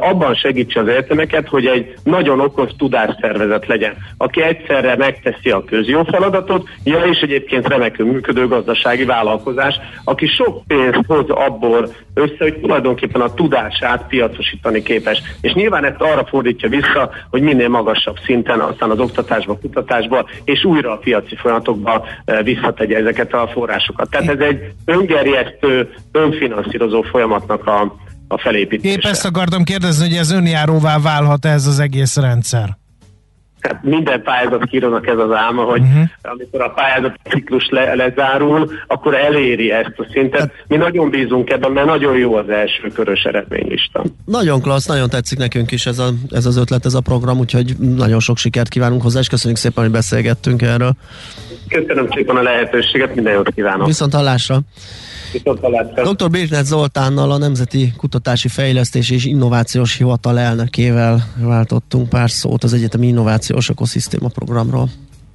abban 0.00 0.34
segítse 0.34 0.80
az 0.80 0.88
egyetemeket, 0.88 1.48
hogy 1.48 1.66
egy 1.66 1.94
nagyon 2.04 2.40
okos 2.40 2.70
tudásszervezet 2.78 3.66
legyen, 3.66 3.94
aki 4.16 4.42
egyszerre 4.42 4.96
megteszi 4.96 5.50
a 5.50 5.64
közjó 5.64 6.04
feladatot, 6.04 6.68
ja 6.84 7.04
és 7.04 7.20
egyébként 7.20 7.68
remekül 7.68 8.06
működő 8.06 8.46
gazdasági 8.48 9.04
vállalkozás, 9.04 9.74
aki 10.04 10.26
sok 10.26 10.62
pénzt 10.66 11.00
hoz 11.06 11.30
abból 11.30 11.88
össze, 12.14 12.36
hogy 12.38 12.60
tulajdonképpen 12.60 13.20
a 13.20 13.34
tudását 13.34 14.06
piacosítani 14.08 14.82
képes. 14.82 15.22
És 15.40 15.52
nyilván 15.52 15.84
ezt 15.84 16.00
arra 16.00 16.26
fordítja 16.26 16.68
vissza, 16.68 17.10
hogy 17.30 17.42
minél 17.42 17.68
magasabb 17.68 18.16
szinten, 18.24 18.60
aztán 18.60 18.90
az 18.90 18.98
oktatásba, 18.98 19.58
kutatásba, 19.58 20.28
és 20.44 20.64
újra 20.64 20.92
a 20.92 20.96
piaci 20.96 21.36
folyamatokba 21.36 22.06
visszategye 22.42 22.96
ezeket 22.96 23.34
a 23.34 23.48
forrásokat. 23.52 24.10
Tehát 24.10 24.28
ez 24.28 24.40
egy 24.40 24.60
öngerjesztő, 24.84 25.94
önfinanszírozó 26.12 27.02
folyamatnak 27.02 27.66
a, 27.66 27.96
a 28.28 28.38
felépítése. 28.38 28.94
Épp 28.94 29.04
ezt 29.04 29.24
akartam 29.24 29.64
kérdezni, 29.64 30.08
hogy 30.08 30.16
ez 30.16 30.30
önjáróvá 30.30 30.98
válhat 30.98 31.44
ez 31.44 31.66
az 31.66 31.78
egész 31.78 32.16
rendszer? 32.16 32.76
Hát 33.60 33.82
minden 33.82 34.22
pályázat 34.22 34.64
kírónak 34.64 35.06
ez 35.06 35.18
az 35.18 35.32
álma, 35.32 35.62
hogy 35.62 35.80
uh-huh. 35.80 36.02
amikor 36.22 36.60
a 36.60 36.68
pályázat 36.68 37.18
ciklus 37.30 37.68
le, 37.70 37.94
lezárul, 37.94 38.70
akkor 38.86 39.14
eléri 39.14 39.70
ezt 39.70 39.94
a 39.96 40.06
szintet. 40.12 40.40
Hát, 40.40 40.52
Mi 40.66 40.76
nagyon 40.76 41.10
bízunk 41.10 41.50
ebben, 41.50 41.70
mert 41.70 41.86
nagyon 41.86 42.16
jó 42.16 42.34
az 42.34 42.48
első 42.48 42.88
körös 42.94 43.22
eredménylista. 43.22 44.04
Nagyon 44.24 44.60
klassz, 44.60 44.86
nagyon 44.86 45.08
tetszik 45.08 45.38
nekünk 45.38 45.70
is 45.70 45.86
ez, 45.86 45.98
a, 45.98 46.08
ez 46.30 46.46
az 46.46 46.56
ötlet, 46.56 46.84
ez 46.84 46.94
a 46.94 47.00
program, 47.00 47.38
úgyhogy 47.38 47.76
nagyon 47.78 48.20
sok 48.20 48.36
sikert 48.36 48.68
kívánunk 48.68 49.02
hozzá, 49.02 49.20
és 49.20 49.28
köszönjük 49.28 49.58
szépen, 49.58 49.82
hogy 49.82 49.92
beszélgettünk 49.92 50.62
erről. 50.62 50.92
Köszönöm 51.68 52.08
szépen 52.14 52.36
a 52.36 52.42
lehetőséget, 52.42 53.14
minden 53.14 53.32
jót 53.32 53.50
kívánok. 53.54 53.86
Viszont 53.86 54.14
hallásra. 54.14 54.60
Dr. 55.94 56.30
Birknet 56.30 56.64
Zoltánnal, 56.64 57.30
a 57.30 57.38
Nemzeti 57.38 57.92
Kutatási 57.96 58.48
Fejlesztés 58.48 59.10
és 59.10 59.24
Innovációs 59.24 59.96
Hivatal 59.96 60.38
elnökével 60.38 61.24
váltottunk 61.36 62.08
pár 62.08 62.30
szót 62.30 62.64
az 62.64 62.72
Egyetemi 62.72 63.06
Innovációs 63.48 63.68
Ökoszisztéma 63.68 64.28
programról. 64.28 64.88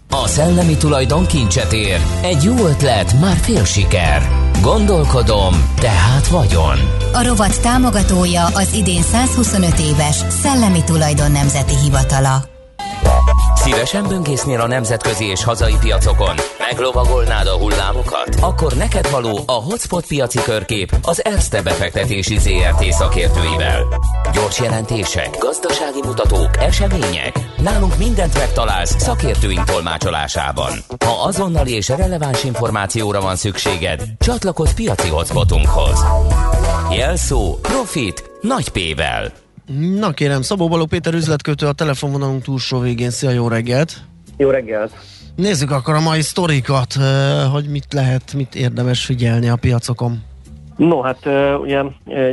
A 0.09 0.27
szellemi 0.27 0.77
tulajdon 0.77 1.25
kincset 1.25 1.73
ér. 1.73 1.99
Egy 2.21 2.43
jó 2.43 2.65
ötlet, 2.65 3.19
már 3.19 3.37
fél 3.37 3.63
siker. 3.63 4.21
Gondolkodom, 4.61 5.53
tehát 5.75 6.27
vagyon. 6.27 6.77
A 7.13 7.23
rovat 7.23 7.61
támogatója 7.61 8.45
az 8.45 8.73
idén 8.73 9.01
125 9.01 9.79
éves 9.79 10.15
Szellemi 10.15 10.83
Tulajdon 10.83 11.31
Nemzeti 11.31 11.77
Hivatala. 11.83 12.43
Szívesen 13.55 14.07
böngésznél 14.07 14.59
a 14.59 14.67
nemzetközi 14.67 15.25
és 15.25 15.43
hazai 15.43 15.75
piacokon? 15.79 16.35
Meglovagolnád 16.69 17.47
a 17.47 17.57
hullámokat? 17.57 18.35
Akkor 18.41 18.73
neked 18.73 19.09
való 19.09 19.39
a 19.45 19.51
Hotspot 19.51 20.07
piaci 20.07 20.39
körkép 20.43 20.97
az 21.01 21.25
Erste 21.25 21.61
befektetési 21.61 22.37
ZRT 22.37 22.83
szakértőivel. 22.83 23.83
Gyors 24.33 24.59
jelentések, 24.59 25.37
gazdasági 25.39 25.99
mutatók, 26.05 26.49
események. 26.59 27.39
Nálunk 27.57 27.97
mindent 27.97 28.37
megtalálsz 28.37 29.01
szakértőink 29.01 29.63
tolmácsolásában. 29.63 30.71
Ha 31.05 31.23
azonnali 31.23 31.71
és 31.71 31.89
releváns 31.89 32.43
információra 32.43 33.21
van 33.21 33.35
szükséged, 33.35 34.01
csatlakozz 34.19 34.71
piaci 34.71 35.07
hotspotunkhoz. 35.07 35.99
Jelszó 36.95 37.57
Profit 37.61 38.31
nagy 38.41 38.69
P-vel. 38.69 39.31
Na 39.99 40.11
kérem, 40.11 40.41
Szabó 40.41 40.67
Baló 40.67 40.85
Péter 40.85 41.13
üzletkötő 41.13 41.67
a 41.67 41.73
telefonvonalunk 41.73 42.43
túlsó 42.43 42.79
végén. 42.79 43.09
Szia, 43.09 43.29
jó 43.29 43.47
reggelt! 43.47 43.93
Jó 44.37 44.49
reggelt! 44.49 44.91
Nézzük 45.35 45.71
akkor 45.71 45.93
a 45.93 45.99
mai 45.99 46.21
sztorikat, 46.21 46.93
hogy 47.51 47.65
mit 47.69 47.93
lehet, 47.93 48.33
mit 48.33 48.55
érdemes 48.55 49.05
figyelni 49.05 49.49
a 49.49 49.55
piacokon. 49.55 50.23
No, 50.77 51.01
hát 51.01 51.29
ugye 51.61 51.83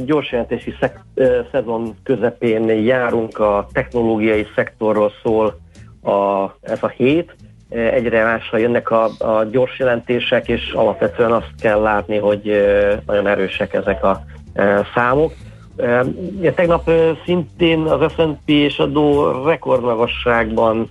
gyors 0.05 0.31
jelentési 0.31 0.75
szek- 0.81 1.05
szezon 1.53 1.97
közepén 2.03 2.69
járunk, 2.69 3.39
a 3.39 3.69
technológiai 3.73 4.47
szektorról 4.55 5.13
szól 5.23 5.61
a, 6.03 6.45
ez 6.61 6.79
a 6.81 6.89
hét. 6.89 7.37
Egyre 7.69 8.25
másra 8.25 8.59
jönnek 8.59 8.91
a, 8.91 9.05
a 9.19 9.45
gyors 9.45 9.79
jelentések, 9.79 10.49
és 10.49 10.73
alapvetően 10.73 11.33
azt 11.33 11.55
kell 11.61 11.81
látni, 11.81 12.17
hogy 12.17 12.43
nagyon 13.07 13.27
erősek 13.27 13.75
ezek 13.75 14.05
a 14.05 14.25
számok. 14.95 15.33
Ja, 16.41 16.55
tegnap 16.55 16.91
szintén 17.25 17.81
az 17.81 18.13
S&P 18.13 18.49
és 18.49 18.79
a 18.79 18.87
Dow 18.87 19.45
rekordmagasságban 19.45 20.91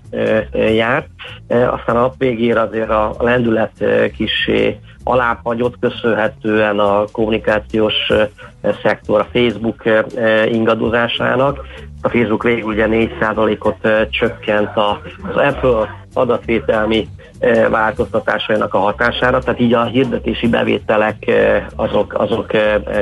járt, 0.54 1.08
aztán 1.48 1.96
a 1.96 2.00
nap 2.00 2.14
végére 2.18 2.62
azért 2.62 2.90
a 2.90 3.16
lendület 3.20 3.84
kisé 4.18 4.80
alábbhagyott 5.04 5.80
köszönhetően 5.80 6.80
a 6.80 7.06
kommunikációs 7.12 7.94
szektor, 8.84 9.20
a 9.20 9.28
Facebook 9.34 9.84
ingadozásának. 10.46 11.66
A 12.02 12.10
Facebook 12.10 12.44
végül 12.44 12.70
ugye 12.70 12.88
4%-ot 12.90 14.10
csökkent 14.10 14.70
az 14.76 15.36
Apple 15.36 15.99
adatvételmi 16.14 17.08
változtatásainak 17.70 18.74
a 18.74 18.78
hatására, 18.78 19.40
tehát 19.40 19.60
így 19.60 19.74
a 19.74 19.84
hirdetési 19.84 20.48
bevételek 20.48 21.32
azok, 21.76 22.14
azok 22.14 22.52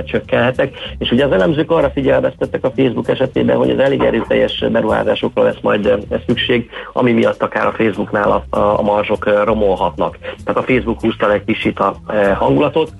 csökkenhetek. 0.05 0.75
És 0.97 1.11
ugye 1.11 1.25
az 1.25 1.31
elemzők 1.31 1.71
arra 1.71 1.89
figyelmeztettek 1.89 2.63
a 2.63 2.71
Facebook 2.75 3.09
esetében, 3.09 3.57
hogy 3.57 3.69
az 3.69 3.79
elég 3.79 4.01
erőteljes 4.01 4.63
beruházásokra 4.71 5.43
lesz 5.43 5.61
majd 5.61 6.07
szükség, 6.27 6.69
ami 6.93 7.11
miatt 7.11 7.43
akár 7.43 7.65
a 7.65 7.73
Facebooknál 7.77 8.31
a, 8.31 8.57
a 8.57 8.81
marzsok 8.81 9.43
romolhatnak. 9.43 10.17
Tehát 10.17 10.61
a 10.61 10.71
Facebook 10.73 11.01
húzta 11.01 11.33
egy 11.33 11.43
kicsit 11.45 11.79
a 11.79 12.01
hangulatot. 12.35 12.91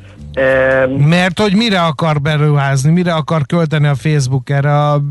Mert 0.98 1.40
hogy 1.40 1.56
mire 1.56 1.82
akar 1.82 2.22
beruházni, 2.22 2.92
mire 2.92 3.14
akar 3.14 3.42
költeni 3.46 3.88
a 3.88 3.96
Facebook 3.96 4.50
erre 4.50 4.74
a 4.74 5.02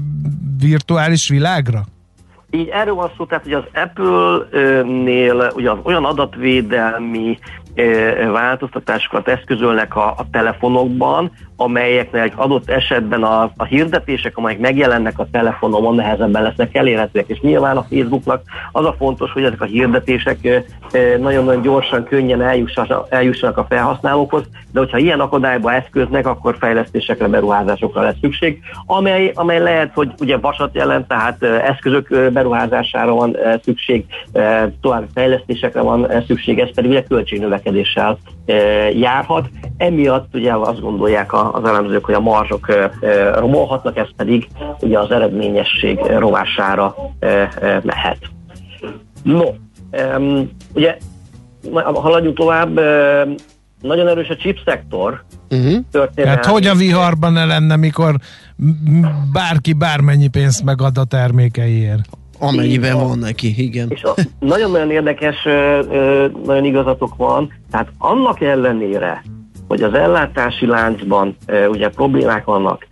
virtuális 0.61 1.28
világra? 1.28 1.85
Így 2.50 2.68
erről 2.68 2.94
van 2.94 3.11
szó, 3.16 3.24
tehát 3.24 3.44
hogy 3.44 3.52
az 3.52 3.64
Apple-nél 3.74 5.52
ugye 5.54 5.70
az 5.70 5.78
olyan 5.82 6.04
adatvédelmi 6.04 7.38
változtatásokat 8.32 9.28
eszközölnek 9.28 9.96
a, 9.96 10.09
a 10.09 10.26
telefonokban, 10.30 11.32
amelyeknek 11.57 12.33
adott 12.37 12.71
esetben 12.71 13.23
a, 13.23 13.53
a 13.57 13.64
hirdetések, 13.64 14.37
amelyek 14.37 14.61
megjelennek 14.61 15.19
a 15.19 15.29
telefonomon, 15.31 15.95
nehezebben 15.95 16.42
lesznek 16.42 16.75
elérhetőek. 16.75 17.29
És 17.29 17.40
nyilván 17.40 17.77
a 17.77 17.87
Facebooknak 17.90 18.42
az 18.73 18.85
a 18.85 18.95
fontos, 18.99 19.33
hogy 19.33 19.45
ezek 19.45 19.61
a 19.61 19.64
hirdetések 19.64 20.64
nagyon-nagyon 21.19 21.62
gyorsan, 21.62 22.05
könnyen 22.05 22.42
eljussanak, 22.42 23.07
eljussanak 23.11 23.59
a 23.59 23.66
felhasználókhoz, 23.69 24.42
de 24.73 24.79
hogyha 24.79 24.99
ilyen 24.99 25.21
akadályba 25.21 25.73
eszköznek, 25.73 26.27
akkor 26.27 26.57
fejlesztésekre, 26.59 27.29
beruházásokra 27.29 28.03
lesz 28.03 28.16
szükség, 28.21 28.61
amely, 28.87 29.33
amely 29.35 29.59
lehet, 29.59 29.90
hogy 29.95 30.11
ugye 30.21 30.37
vasat 30.37 30.75
jelent, 30.75 31.09
tehát 31.09 31.42
eszközök 31.42 32.33
beruházására 32.33 33.14
van 33.14 33.37
szükség, 33.62 34.05
további 34.81 35.07
fejlesztésekre 35.14 35.81
van 35.81 36.11
szükség, 36.27 36.59
ez 36.59 36.75
pedig 36.75 36.90
ugye 36.90 37.03
költségnövekedéssel 37.03 38.19
járhat. 38.95 39.49
Emiatt 39.77 40.35
ugye 40.35 40.53
azt 40.53 40.81
gondolják 40.81 41.33
az 41.52 41.64
elemzők, 41.64 42.04
hogy 42.04 42.14
a 42.14 42.20
marzsok 42.20 42.66
romolhatnak, 43.35 43.96
ez 43.96 44.09
pedig 44.16 44.46
ugye 44.80 44.98
az 44.98 45.11
eredményesség 45.11 45.98
rovására 46.18 46.94
mehet. 47.82 48.18
No, 49.22 49.44
ugye 50.74 50.96
haladjunk 51.74 52.37
tovább, 52.37 52.80
nagyon 53.80 54.09
erős 54.09 54.28
a 54.28 54.37
chip 54.37 54.59
szektor. 54.64 55.24
Uh-huh. 55.50 56.09
Hát 56.24 56.46
hogy 56.46 56.66
a 56.66 56.74
viharban 56.74 57.32
ne 57.32 57.44
lenne, 57.44 57.76
mikor 57.76 58.16
bárki 59.32 59.72
bármennyi 59.72 60.28
pénzt 60.28 60.64
megad 60.64 60.98
a 60.98 61.04
termékeiért? 61.04 62.09
Amennyiben 62.38 62.98
van 62.98 63.18
neki, 63.18 63.54
igen. 63.62 63.87
És 63.90 64.06
nagyon-nagyon 64.38 64.90
érdekes, 64.90 65.42
nagyon 66.44 66.64
igazatok 66.64 67.16
van, 67.16 67.52
tehát 67.70 67.88
annak 67.98 68.40
ellenére, 68.40 69.22
hogy 69.68 69.83
az 69.83 69.94
ellátási 69.94 70.66
láncban 70.66 71.37
ugye 71.68 71.88
problémák 71.88 72.44
vannak, 72.44 72.87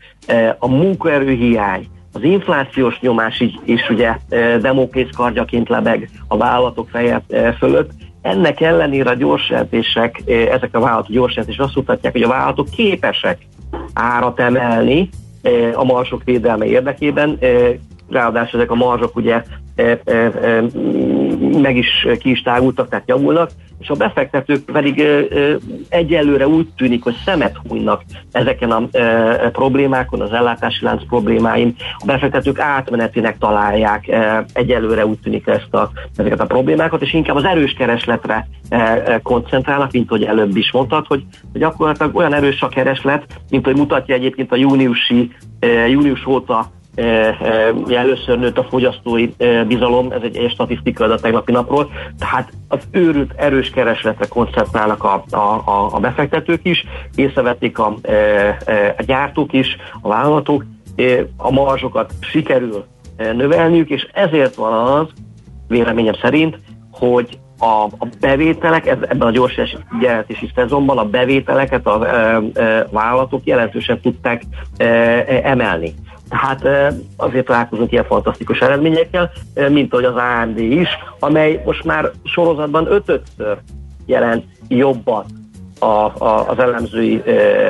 a 0.59 0.69
munkaerőhiány, 0.69 1.87
az 2.13 2.23
inflációs 2.23 3.01
nyomás 3.01 3.41
is, 3.41 3.59
is 3.65 3.89
ugye 3.89 4.17
demókész 4.61 5.09
kardjaként 5.17 5.69
lebeg 5.69 6.11
a 6.29 6.37
vállalatok 6.37 6.89
feje 6.89 7.23
fölött, 7.59 7.91
ennek 8.23 8.61
ellenére 8.61 9.11
a 9.11 9.15
gyorsjelentések, 9.15 10.23
ezek 10.27 10.69
a 10.73 10.81
vállalatok 10.81 11.13
gyorsjelentések 11.13 11.65
azt 11.65 11.75
mutatják, 11.75 12.13
hogy 12.13 12.23
a 12.23 12.29
vállalatok 12.29 12.71
képesek 12.71 13.39
árat 13.93 14.41
emelni 14.41 15.09
a 15.75 15.85
marsok 15.85 16.25
védelme 16.25 16.65
érdekében, 16.65 17.39
ráadásul 18.11 18.61
ezek 18.61 18.71
a 18.71 18.75
marzsok 18.75 19.17
ugye 19.17 19.43
meg 21.63 21.77
is 21.77 22.07
ki 22.19 22.31
is 22.31 22.43
tágultak, 22.43 22.89
tehát 22.89 23.09
javulnak, 23.09 23.51
és 23.85 23.91
a 23.91 23.95
befektetők 23.95 24.65
pedig 24.65 25.01
e, 25.01 25.05
e, 25.05 25.57
egyelőre 25.89 26.49
úgy 26.49 26.69
tűnik, 26.77 27.03
hogy 27.03 27.15
szemet 27.25 27.57
hújnak 27.69 28.03
ezeken 28.33 28.71
a 28.71 28.83
e, 28.93 29.01
e, 29.01 29.51
problémákon, 29.51 30.21
az 30.21 30.33
ellátási 30.33 30.85
lánc 30.85 31.07
problémáin. 31.07 31.75
A 31.99 32.05
befektetők 32.05 32.59
átmenetinek 32.59 33.39
találják 33.39 34.09
e, 34.09 34.45
egyelőre 34.53 35.07
úgy 35.07 35.19
tűnik 35.19 35.47
ezt 35.47 35.75
a, 35.75 35.91
ezeket 36.17 36.41
a 36.41 36.47
problémákat, 36.47 37.03
és 37.03 37.13
inkább 37.13 37.37
az 37.37 37.45
erős 37.45 37.73
keresletre 37.73 38.49
e, 38.69 38.77
e, 38.77 39.21
koncentrálnak, 39.23 39.93
mint 39.93 40.09
hogy 40.09 40.25
előbb 40.25 40.57
is 40.57 40.73
mondtad, 40.73 41.07
hogy, 41.07 41.25
gyakorlatilag 41.53 42.17
olyan 42.17 42.35
erős 42.35 42.63
a 42.63 42.69
kereslet, 42.69 43.41
mint 43.51 43.65
hogy 43.65 43.77
mutatja 43.77 44.15
egyébként 44.15 44.53
a 44.53 44.57
júniusi, 44.57 45.31
e, 45.61 45.67
június 45.67 46.27
óta 46.27 46.71
először 47.89 48.39
nőtt 48.39 48.59
a 48.59 48.65
fogyasztói 48.65 49.29
bizalom, 49.67 50.13
ez 50.13 50.21
egy 50.23 50.51
statisztika 50.51 51.05
a 51.05 51.15
tegnapi 51.15 51.53
napról, 51.53 51.91
tehát 52.19 52.53
az 52.69 52.79
őrült 52.91 53.33
erős 53.37 53.71
keresletre 53.71 54.27
koncentrálnak 54.27 55.05
a, 55.05 55.25
a, 55.31 55.37
a, 55.37 55.89
a 55.93 56.01
befektetők 56.01 56.61
is, 56.63 56.85
észrevették 57.15 57.79
a, 57.79 57.95
a 58.97 59.03
gyártók 59.03 59.53
is, 59.53 59.77
a 60.03 60.09
vállalatok, 60.09 60.65
a 61.37 61.51
marzsokat 61.51 62.13
sikerül 62.21 62.85
növelniük, 63.17 63.91
és 63.91 64.09
ezért 64.13 64.55
van 64.55 64.73
az, 64.73 65.07
véleményem 65.69 66.15
szerint, 66.23 66.59
hogy 66.93 67.39
a, 67.59 67.85
a 67.99 68.07
bevételek, 68.21 68.87
ez, 68.87 68.97
ebben 69.01 69.29
a 69.29 69.31
gyors 69.31 69.61
jelentési 70.01 70.51
szezonban 70.55 70.99
a 70.99 71.05
bevételeket 71.05 71.87
a 71.87 72.07
e, 72.07 72.41
e, 72.55 72.87
vállalatok 72.91 73.41
jelentősen 73.45 74.01
tudták 74.01 74.43
e, 74.77 74.85
emelni. 75.43 75.95
Tehát 76.41 76.95
azért 77.17 77.47
találkozunk 77.47 77.93
ilyen 77.93 78.05
fantasztikus 78.05 78.61
eredményekkel, 78.61 79.31
mint 79.69 79.93
ahogy 79.93 80.05
az 80.05 80.15
AMD 80.15 80.59
is, 80.59 80.89
amely 81.19 81.63
most 81.65 81.85
már 81.85 82.11
sorozatban 82.25 82.87
ötödször 82.93 83.59
jelent 84.07 84.45
jobbat 84.69 85.27
a, 85.79 85.85
a, 85.85 86.49
az 86.49 86.59
elemzői 86.59 87.23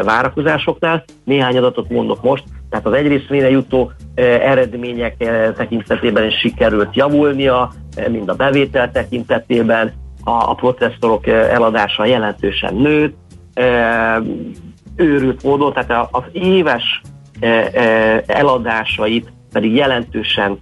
várakozásoknál. 0.05 1.05
Néhány 1.25 1.57
adatot 1.57 1.89
mondok 1.89 2.23
most, 2.23 2.45
tehát 2.71 2.87
az 2.87 2.93
egyrészt 2.93 3.31
jutó 3.31 3.93
eredmények 4.15 5.17
tekintetében 5.57 6.27
is 6.27 6.39
sikerült 6.39 6.97
javulnia, 6.97 7.73
mind 8.09 8.29
a 8.29 8.35
bevétel 8.35 8.91
tekintetében, 8.91 9.93
a, 10.25 10.51
a 10.51 10.55
processzorok 10.55 11.27
eladása 11.27 12.05
jelentősen 12.05 12.75
nőtt, 12.75 13.17
őrült 14.97 15.43
módon, 15.43 15.73
tehát 15.73 16.09
az 16.11 16.23
éves 16.33 17.01
eladásait 18.27 19.33
pedig 19.53 19.75
jelentősen 19.75 20.59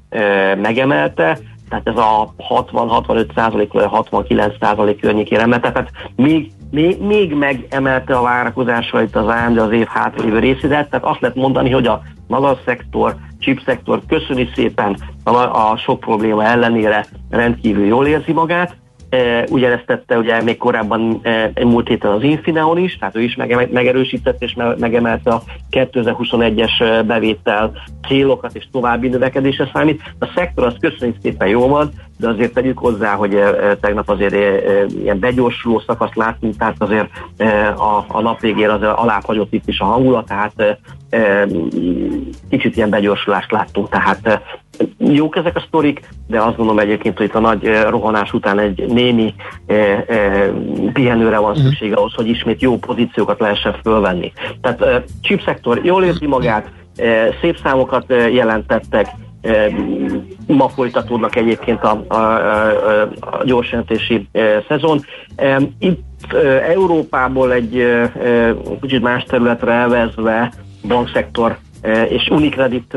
megemelte, 0.62 1.38
tehát 1.68 1.88
ez 1.88 1.96
a 1.96 2.34
60-65 2.48 3.34
százalék, 3.34 3.72
vagy 3.72 3.84
69 3.84 4.54
százalék 4.60 5.00
környékére 5.00 5.42
emelte, 5.42 5.72
tehát 5.72 5.90
még, 6.16 6.50
még, 6.70 7.02
még 7.02 7.34
megemelte 7.34 8.14
a 8.14 8.22
várakozásait 8.22 9.16
az 9.16 9.26
AMD 9.26 9.58
az 9.58 9.72
év 9.72 9.86
hátrévő 9.86 10.38
részére, 10.38 10.68
tehát 10.68 11.04
azt 11.04 11.20
lehet 11.20 11.36
mondani, 11.36 11.70
hogy 11.70 11.86
a 11.86 12.02
magas 12.26 12.58
szektor, 12.64 13.16
chipszektor 13.40 14.00
köszöni 14.08 14.48
szépen 14.54 14.96
a, 15.24 15.36
a 15.36 15.76
sok 15.76 16.00
probléma 16.00 16.44
ellenére 16.44 17.06
rendkívül 17.30 17.86
jól 17.86 18.06
érzi 18.06 18.32
magát, 18.32 18.76
Ugyanezt 19.48 19.86
tette 19.86 20.18
ugye 20.18 20.42
még 20.42 20.56
korábban 20.56 21.22
múlt 21.62 21.88
héten 21.88 22.10
az 22.10 22.22
Infineon 22.22 22.78
is, 22.78 22.98
tehát 22.98 23.16
ő 23.16 23.22
is 23.22 23.36
megerősített 23.70 24.42
és 24.42 24.54
megemelte 24.78 25.30
a 25.30 25.42
2021-es 25.70 27.02
bevétel 27.06 27.72
célokat 28.08 28.54
és 28.54 28.66
további 28.72 29.08
növekedésre 29.08 29.70
számít. 29.72 30.02
A 30.18 30.26
szektor 30.34 30.64
az 30.64 30.74
köszönjük 30.80 31.16
szépen 31.22 31.48
jó 31.48 31.68
van, 31.68 31.90
de 32.18 32.28
azért 32.28 32.52
tegyük 32.52 32.78
hozzá, 32.78 33.14
hogy 33.14 33.38
tegnap 33.80 34.08
azért 34.08 34.34
ilyen 35.02 35.18
begyorsuló 35.18 35.82
szakaszt 35.86 36.16
láttunk, 36.16 36.56
tehát 36.56 36.76
azért 36.78 37.08
a, 37.76 38.04
a 38.08 38.20
nap 38.20 38.40
végén 38.40 38.68
az 38.68 38.82
alábbhagyott 38.82 39.52
itt 39.52 39.68
is 39.68 39.80
a 39.80 39.84
hangulat, 39.84 40.26
tehát 40.26 40.78
kicsit 42.50 42.76
ilyen 42.76 42.90
begyorsulást 42.90 43.50
láttunk, 43.50 43.88
tehát 43.88 44.40
jók 44.98 45.36
ezek 45.36 45.56
a 45.56 45.64
sztorik, 45.66 46.08
de 46.26 46.40
azt 46.40 46.56
gondolom 46.56 46.78
egyébként, 46.78 47.16
hogy 47.16 47.26
itt 47.26 47.34
a 47.34 47.40
nagy 47.40 47.80
rohanás 47.88 48.32
után 48.32 48.58
egy 48.58 48.92
némi 49.02 49.34
pihenőre 50.92 51.38
van 51.38 51.56
mhm. 51.56 51.66
szüksége 51.66 51.94
ahhoz, 51.94 52.14
hogy 52.14 52.28
ismét 52.28 52.62
jó 52.62 52.78
pozíciókat 52.78 53.40
lehessen 53.40 53.76
fölvenni. 53.82 54.32
Tehát 54.60 55.04
chip 55.22 55.42
szektor 55.42 55.80
jól 55.84 56.04
érzi 56.04 56.26
magát, 56.26 56.70
szép 57.40 57.58
számokat 57.62 58.04
jelentettek, 58.08 59.06
ma 60.46 60.68
folytatódnak 60.68 61.36
egyébként 61.36 61.82
a, 61.82 62.04
a, 62.08 62.14
a, 62.14 63.02
a 63.20 63.44
gyorsjelentési 63.44 64.28
szezon. 64.68 65.00
Itt 65.78 66.32
Európából 66.68 67.52
egy 67.52 67.86
kicsit 68.80 69.02
más 69.02 69.24
területre 69.24 69.72
elvezve 69.72 70.52
bankszektor 70.88 71.58
és 72.08 72.28
Unicredit 72.30 72.96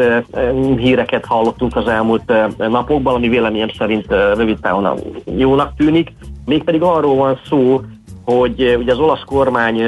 híreket 0.78 1.26
hallottunk 1.26 1.76
az 1.76 1.88
elmúlt 1.88 2.34
napokban, 2.58 3.16
ami 3.16 3.28
véleményem 3.28 3.70
szerint 3.78 4.06
rövid 4.10 4.60
távon 4.60 5.00
jónak 5.38 5.76
tűnik. 5.78 6.12
Mégpedig 6.46 6.82
arról 6.82 7.16
van 7.16 7.40
szó, 7.50 7.82
hogy 8.26 8.76
ugye 8.80 8.92
az 8.92 9.00
olasz 9.00 9.24
kormány 9.26 9.82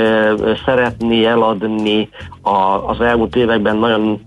szeretné 0.66 1.26
eladni 1.26 2.10
az 2.88 3.02
elmúlt 3.02 3.36
években 3.36 3.78
nagyon 3.78 4.24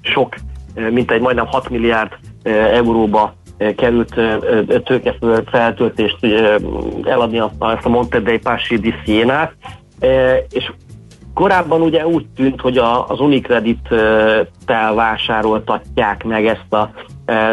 sok, 0.00 0.34
mint 0.90 1.10
egy 1.10 1.20
majdnem 1.20 1.46
6 1.46 1.68
milliárd 1.68 2.10
euróba 2.72 3.34
került 3.76 4.14
tőkefeltöltést 4.84 6.18
eladni 7.04 7.38
ezt 7.58 7.84
a 7.84 7.88
Monte 7.88 8.20
dei 8.20 8.38
Passi 8.38 8.76
di 8.76 8.94
Siena, 9.04 9.50
és 10.50 10.70
Korábban 11.34 11.80
ugye 11.80 12.06
úgy 12.06 12.26
tűnt, 12.36 12.60
hogy 12.60 12.78
a, 12.78 13.08
az 13.08 13.20
Unicredit-tel 13.20 14.94
vásároltatják 14.94 16.24
meg 16.24 16.46
ezt 16.46 16.72
a 16.72 16.90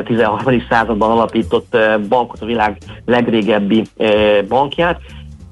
13. 0.03 0.63
században 0.69 1.11
alapított 1.11 1.78
bankot, 2.09 2.41
a 2.41 2.45
világ 2.45 2.78
legrégebbi 3.05 3.84
bankját. 4.47 4.99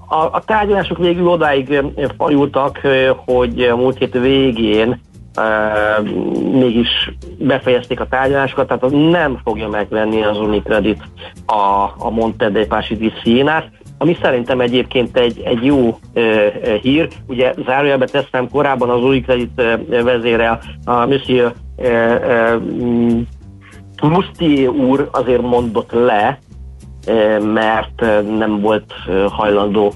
A, 0.07 0.15
a 0.15 0.43
tárgyalások 0.45 0.97
végül 0.97 1.27
odáig 1.27 1.81
fajultak, 2.17 2.79
hogy 3.25 3.61
a 3.61 3.75
múlt 3.75 3.97
hét 3.97 4.13
végén 4.13 5.03
Uh, 5.37 6.09
mégis 6.51 7.11
befejezték 7.37 7.99
a 7.99 8.07
tárgyalásokat, 8.07 8.67
tehát 8.67 9.11
nem 9.11 9.39
fogja 9.43 9.67
megvenni 9.67 10.23
az 10.23 10.37
Unicredit 10.37 11.03
a, 11.45 11.93
a 11.97 12.09
Monte 12.09 12.49
dei 12.49 12.65
Paschi 12.65 12.95
di 12.95 13.11
Sienát 13.23 13.69
ami 13.97 14.17
szerintem 14.21 14.59
egyébként 14.59 15.17
egy, 15.17 15.41
egy 15.45 15.65
jó 15.65 15.97
e, 16.13 16.21
e, 16.21 16.77
hír. 16.81 17.07
Ugye 17.27 17.53
zárójelbe 17.65 18.05
teszem, 18.05 18.49
korábban 18.49 18.89
az 18.89 19.03
új 19.03 19.21
kredit 19.21 19.61
vezére, 19.87 20.59
a 20.85 21.05
Monsieur 21.05 21.53
e, 21.77 21.87
e, 21.87 22.59
Mustier 24.01 24.69
úr 24.69 25.09
azért 25.11 25.41
mondott 25.41 25.91
le, 25.91 26.39
mert 27.53 28.01
nem 28.37 28.59
volt 28.61 28.93
hajlandó 29.29 29.93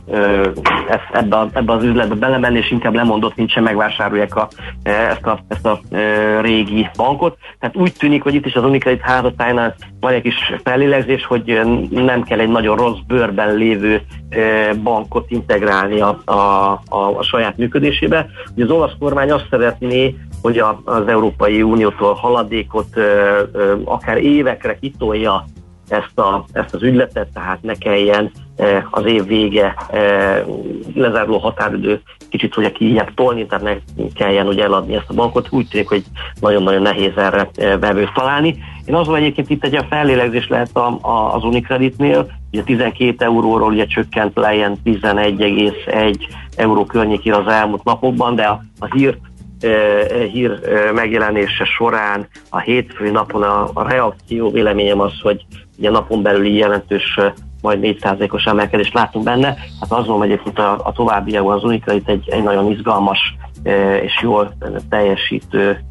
ebbe, 1.11 1.47
ebbe 1.53 1.73
az 1.73 1.83
üzletbe 1.83 2.15
belemenni, 2.15 2.57
és 2.57 2.71
inkább 2.71 2.93
lemondott, 2.93 3.35
mint 3.35 3.49
sem 3.49 3.63
megvásárolják 3.63 4.35
a, 4.35 4.47
ezt, 4.83 5.25
a, 5.25 5.39
ezt 5.47 5.65
a 5.65 5.79
régi 6.41 6.89
bankot. 6.97 7.37
Tehát 7.59 7.75
úgy 7.75 7.93
tűnik, 7.93 8.23
hogy 8.23 8.33
itt 8.33 8.45
is 8.45 8.55
az 8.55 8.63
Unicredit 8.63 9.01
házatájnál 9.01 9.75
van 9.99 10.13
egy 10.13 10.21
kis 10.21 10.53
fellélegzés, 10.63 11.25
hogy 11.25 11.59
nem 11.89 12.23
kell 12.23 12.39
egy 12.39 12.49
nagyon 12.49 12.77
rossz 12.77 12.99
bőrben 13.07 13.55
lévő 13.55 14.01
bankot 14.83 15.31
integrálni 15.31 15.99
a, 15.99 16.21
a, 16.25 16.33
a, 16.87 17.17
a 17.17 17.23
saját 17.23 17.57
működésébe. 17.57 18.27
Ugye 18.55 18.63
az 18.63 18.71
olasz 18.71 18.93
kormány 18.99 19.31
azt 19.31 19.47
szeretné, 19.49 20.15
hogy 20.41 20.57
a, 20.57 20.81
az 20.85 21.07
Európai 21.07 21.61
Uniótól 21.61 22.13
haladékot 22.13 22.87
akár 23.83 24.17
évekre 24.17 24.79
kitolja 24.79 25.45
ezt, 25.91 26.19
a, 26.19 26.45
ezt 26.51 26.73
az 26.73 26.83
ügyletet, 26.83 27.27
tehát 27.33 27.61
ne 27.61 27.73
kelljen 27.73 28.31
e, 28.55 28.87
az 28.91 29.05
év 29.05 29.25
vége 29.25 29.75
e, 29.89 30.45
lezáruló 30.93 31.37
határidő 31.37 32.01
kicsit 32.29 32.57
ugye 32.57 32.71
kijebb 32.71 33.13
tolni, 33.13 33.45
tehát 33.45 33.63
ne 33.63 34.03
kelljen 34.15 34.47
ugye 34.47 34.63
eladni 34.63 34.95
ezt 34.95 35.09
a 35.09 35.13
bankot. 35.13 35.47
Úgy 35.51 35.67
tűnik, 35.67 35.87
hogy 35.87 36.03
nagyon-nagyon 36.39 36.81
nehéz 36.81 37.17
erre 37.17 37.49
e, 37.55 37.77
vevőt 37.77 38.13
találni. 38.13 38.57
Én 38.85 38.95
azon 38.95 39.15
egyébként 39.15 39.49
itt 39.49 39.63
egy 39.63 39.75
a 39.75 39.85
fellélegzés 39.89 40.47
lehet 40.47 40.77
a, 40.77 40.97
a, 41.01 41.35
az 41.35 41.43
Unicreditnél, 41.43 42.27
ugye 42.51 42.63
12 42.63 43.25
euróról 43.25 43.71
ugye 43.71 43.85
csökkent 43.85 44.35
le 44.35 44.55
ilyen 44.55 44.77
11,1 44.85 46.15
euró 46.55 46.85
környékére 46.85 47.35
az 47.35 47.47
elmúlt 47.47 47.83
napokban, 47.83 48.35
de 48.35 48.43
a, 48.43 48.63
a 48.79 48.85
hírt 48.95 49.19
hír 50.31 50.59
megjelenése 50.93 51.65
során 51.65 52.27
a 52.49 52.59
hétfői 52.59 53.09
napon 53.09 53.43
a, 53.43 53.69
a 53.73 53.87
reakció 53.89 54.51
véleményem 54.51 54.99
az, 54.99 55.19
hogy 55.21 55.45
ugye 55.79 55.89
napon 55.89 56.21
belüli 56.21 56.53
jelentős 56.55 57.19
majd 57.61 57.79
4%-os 57.81 58.45
emelkedést 58.45 58.93
látunk 58.93 59.25
benne. 59.25 59.47
Hát 59.47 59.91
azt 59.91 60.07
mondom 60.07 60.21
egyébként 60.21 60.59
a, 60.59 60.79
a 60.83 60.91
továbbiakban 60.91 61.55
az 61.55 61.63
Unicredit 61.63 62.09
egy, 62.09 62.29
egy 62.29 62.43
nagyon 62.43 62.71
izgalmas 62.71 63.19
és 64.01 64.19
jól 64.21 64.53
teljesítő 64.89 65.83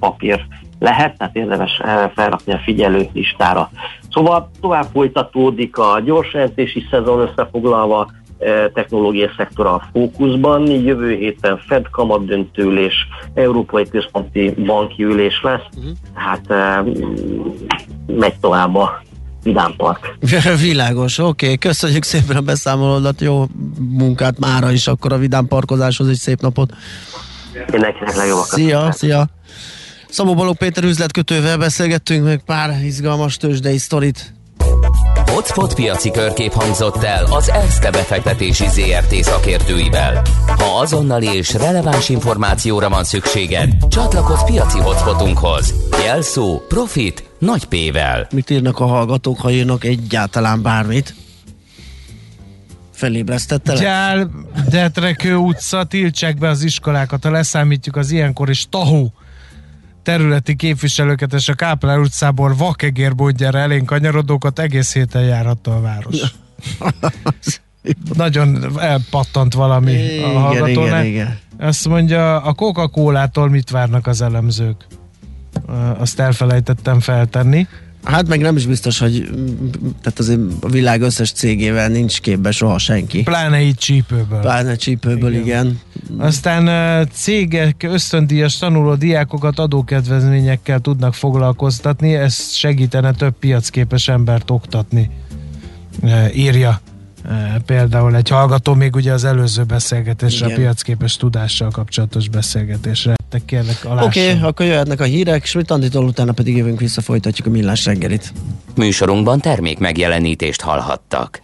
papír 0.00 0.46
lehet, 0.78 1.18
tehát 1.18 1.36
érdemes 1.36 1.80
felrakni 2.14 2.52
a 2.52 2.60
figyelő 2.64 3.08
listára. 3.12 3.70
Szóval 4.10 4.50
tovább 4.60 4.86
folytatódik 4.92 5.78
a 5.78 6.00
gyorsjelentési 6.04 6.86
szezon 6.90 7.20
összefoglalva, 7.20 8.10
technológiai 8.74 9.30
szektora 9.36 9.74
a 9.74 9.82
fókuszban. 9.92 10.66
Jövő 10.66 11.14
héten 11.14 11.58
Fed 11.58 11.90
kamatdöntőülés, 11.90 12.94
Európai 13.34 13.88
Központi 13.88 14.54
Banki 14.66 15.04
ülés 15.04 15.42
lesz, 15.42 15.66
uh-huh. 15.76 15.92
hát 16.14 16.46
megy 18.06 18.34
tovább 18.40 18.74
a 18.76 19.02
Vidám 19.44 19.74
Park. 19.76 20.16
Világos, 20.60 21.18
oké, 21.18 21.44
okay. 21.44 21.58
köszönjük 21.58 22.02
szépen 22.02 22.36
a 22.36 22.40
beszámolódat, 22.40 23.20
jó 23.20 23.46
munkát 23.78 24.38
mára 24.38 24.70
is 24.70 24.86
akkor 24.86 25.12
a 25.12 25.18
Vidám 25.18 25.46
Parkozáshoz, 25.46 26.08
egy 26.08 26.16
szép 26.16 26.40
napot. 26.40 26.72
Mindenkinek 27.70 28.16
legjobbakat. 28.16 28.58
Szia, 28.58 28.92
szia. 28.92 29.28
Szabó 30.08 30.34
Baló 30.34 30.52
Péter 30.52 30.84
üzletkötővel 30.84 31.58
beszélgettünk 31.58 32.24
meg 32.24 32.42
pár 32.46 32.84
izgalmas 32.84 33.36
tőzsdei 33.36 33.78
sztorit. 33.78 34.34
Hotspot 35.34 35.74
piaci 35.74 36.10
körkép 36.10 36.52
hangzott 36.52 37.02
el 37.02 37.24
az 37.24 37.50
ESZTE 37.50 37.90
befektetési 37.90 38.68
ZRT 38.68 39.14
szakértőivel. 39.14 40.22
Ha 40.46 40.78
azonnali 40.80 41.26
és 41.26 41.54
releváns 41.54 42.08
információra 42.08 42.88
van 42.88 43.04
szükséged, 43.04 43.72
csatlakozz 43.88 44.42
piaci 44.42 44.78
hotspotunkhoz. 44.78 45.74
Jelszó 46.04 46.60
Profit 46.68 47.30
nagy 47.38 47.64
P-vel. 47.64 48.26
Mit 48.32 48.50
írnak 48.50 48.80
a 48.80 48.86
hallgatók, 48.86 49.40
ha 49.40 49.50
írnak 49.50 49.84
egyáltalán 49.84 50.62
bármit? 50.62 51.14
Felébresztette 52.92 53.74
Gyál, 53.74 54.30
Detrekő 54.70 55.34
utca, 55.34 55.84
tiltsák 55.84 56.38
be 56.38 56.48
az 56.48 56.62
iskolákat, 56.62 57.24
ha 57.24 57.30
leszámítjuk 57.30 57.96
az 57.96 58.10
ilyenkor 58.10 58.50
is 58.50 58.66
tahó 58.68 59.12
területi 60.04 60.56
képviselőket 60.56 61.32
és 61.32 61.48
a 61.48 61.54
Káplár 61.54 61.98
utcából 61.98 62.54
vakegér 62.56 63.14
bodjára 63.14 63.58
elénk 63.58 63.86
kanyarodókat 63.86 64.58
egész 64.58 64.92
héten 64.92 65.22
járhatta 65.22 65.76
a 65.76 65.80
város. 65.80 66.20
Nagyon 68.14 68.80
elpattant 68.80 69.54
valami 69.54 69.92
igen, 69.92 70.24
a 70.24 70.38
hallgatónál. 70.38 71.04
Igen, 71.04 71.06
igen. 71.06 71.38
Azt 71.58 71.88
mondja, 71.88 72.42
a 72.42 72.52
Coca-Colától 72.52 73.48
mit 73.48 73.70
várnak 73.70 74.06
az 74.06 74.20
elemzők? 74.20 74.86
Azt 75.98 76.20
elfelejtettem 76.20 77.00
feltenni. 77.00 77.66
Hát 78.04 78.28
meg 78.28 78.40
nem 78.40 78.56
is 78.56 78.66
biztos, 78.66 78.98
hogy 78.98 79.30
tehát 80.02 80.18
azért 80.18 80.40
a 80.60 80.68
világ 80.68 81.00
összes 81.00 81.32
cégével 81.32 81.88
nincs 81.88 82.20
képbe 82.20 82.50
soha 82.50 82.78
senki. 82.78 83.22
Pláne 83.22 83.62
így 83.62 83.74
csípőből. 83.74 84.40
Pláne 84.40 84.76
csípőből, 84.76 85.32
igen. 85.32 85.44
igen. 85.44 85.80
Aztán 86.18 87.08
cégek 87.12 87.82
ösztöndíjas 87.82 88.58
tanuló 88.58 88.94
diákokat 88.94 89.58
adókedvezményekkel 89.58 90.80
tudnak 90.80 91.14
foglalkoztatni, 91.14 92.14
ez 92.14 92.52
segítene 92.52 93.12
több 93.12 93.34
piacképes 93.38 94.08
embert 94.08 94.50
oktatni, 94.50 95.10
írja 96.34 96.80
például 97.66 98.16
egy 98.16 98.28
hallgató 98.28 98.74
még 98.74 98.94
ugye 98.94 99.12
az 99.12 99.24
előző 99.24 99.62
beszélgetésre, 99.62 100.46
Igen. 100.46 100.58
a 100.58 100.60
piacképes 100.60 101.16
tudással 101.16 101.70
kapcsolatos 101.70 102.28
beszélgetésre. 102.28 103.14
Te 103.28 103.38
kérlek 103.44 103.78
Oké, 103.84 104.30
okay, 104.30 104.42
akkor 104.42 104.66
jöhetnek 104.66 105.00
a 105.00 105.04
hírek, 105.04 105.44
Schmidt 105.44 105.70
Anditól 105.70 106.04
utána 106.04 106.32
pedig 106.32 106.56
jövünk 106.56 106.80
vissza, 106.80 107.00
folytatjuk 107.00 107.46
a 107.46 107.50
millás 107.50 107.84
reggelit. 107.84 108.32
Műsorunkban 108.76 109.40
termék 109.40 109.78
megjelenítést 109.78 110.60
hallhattak. 110.60 111.32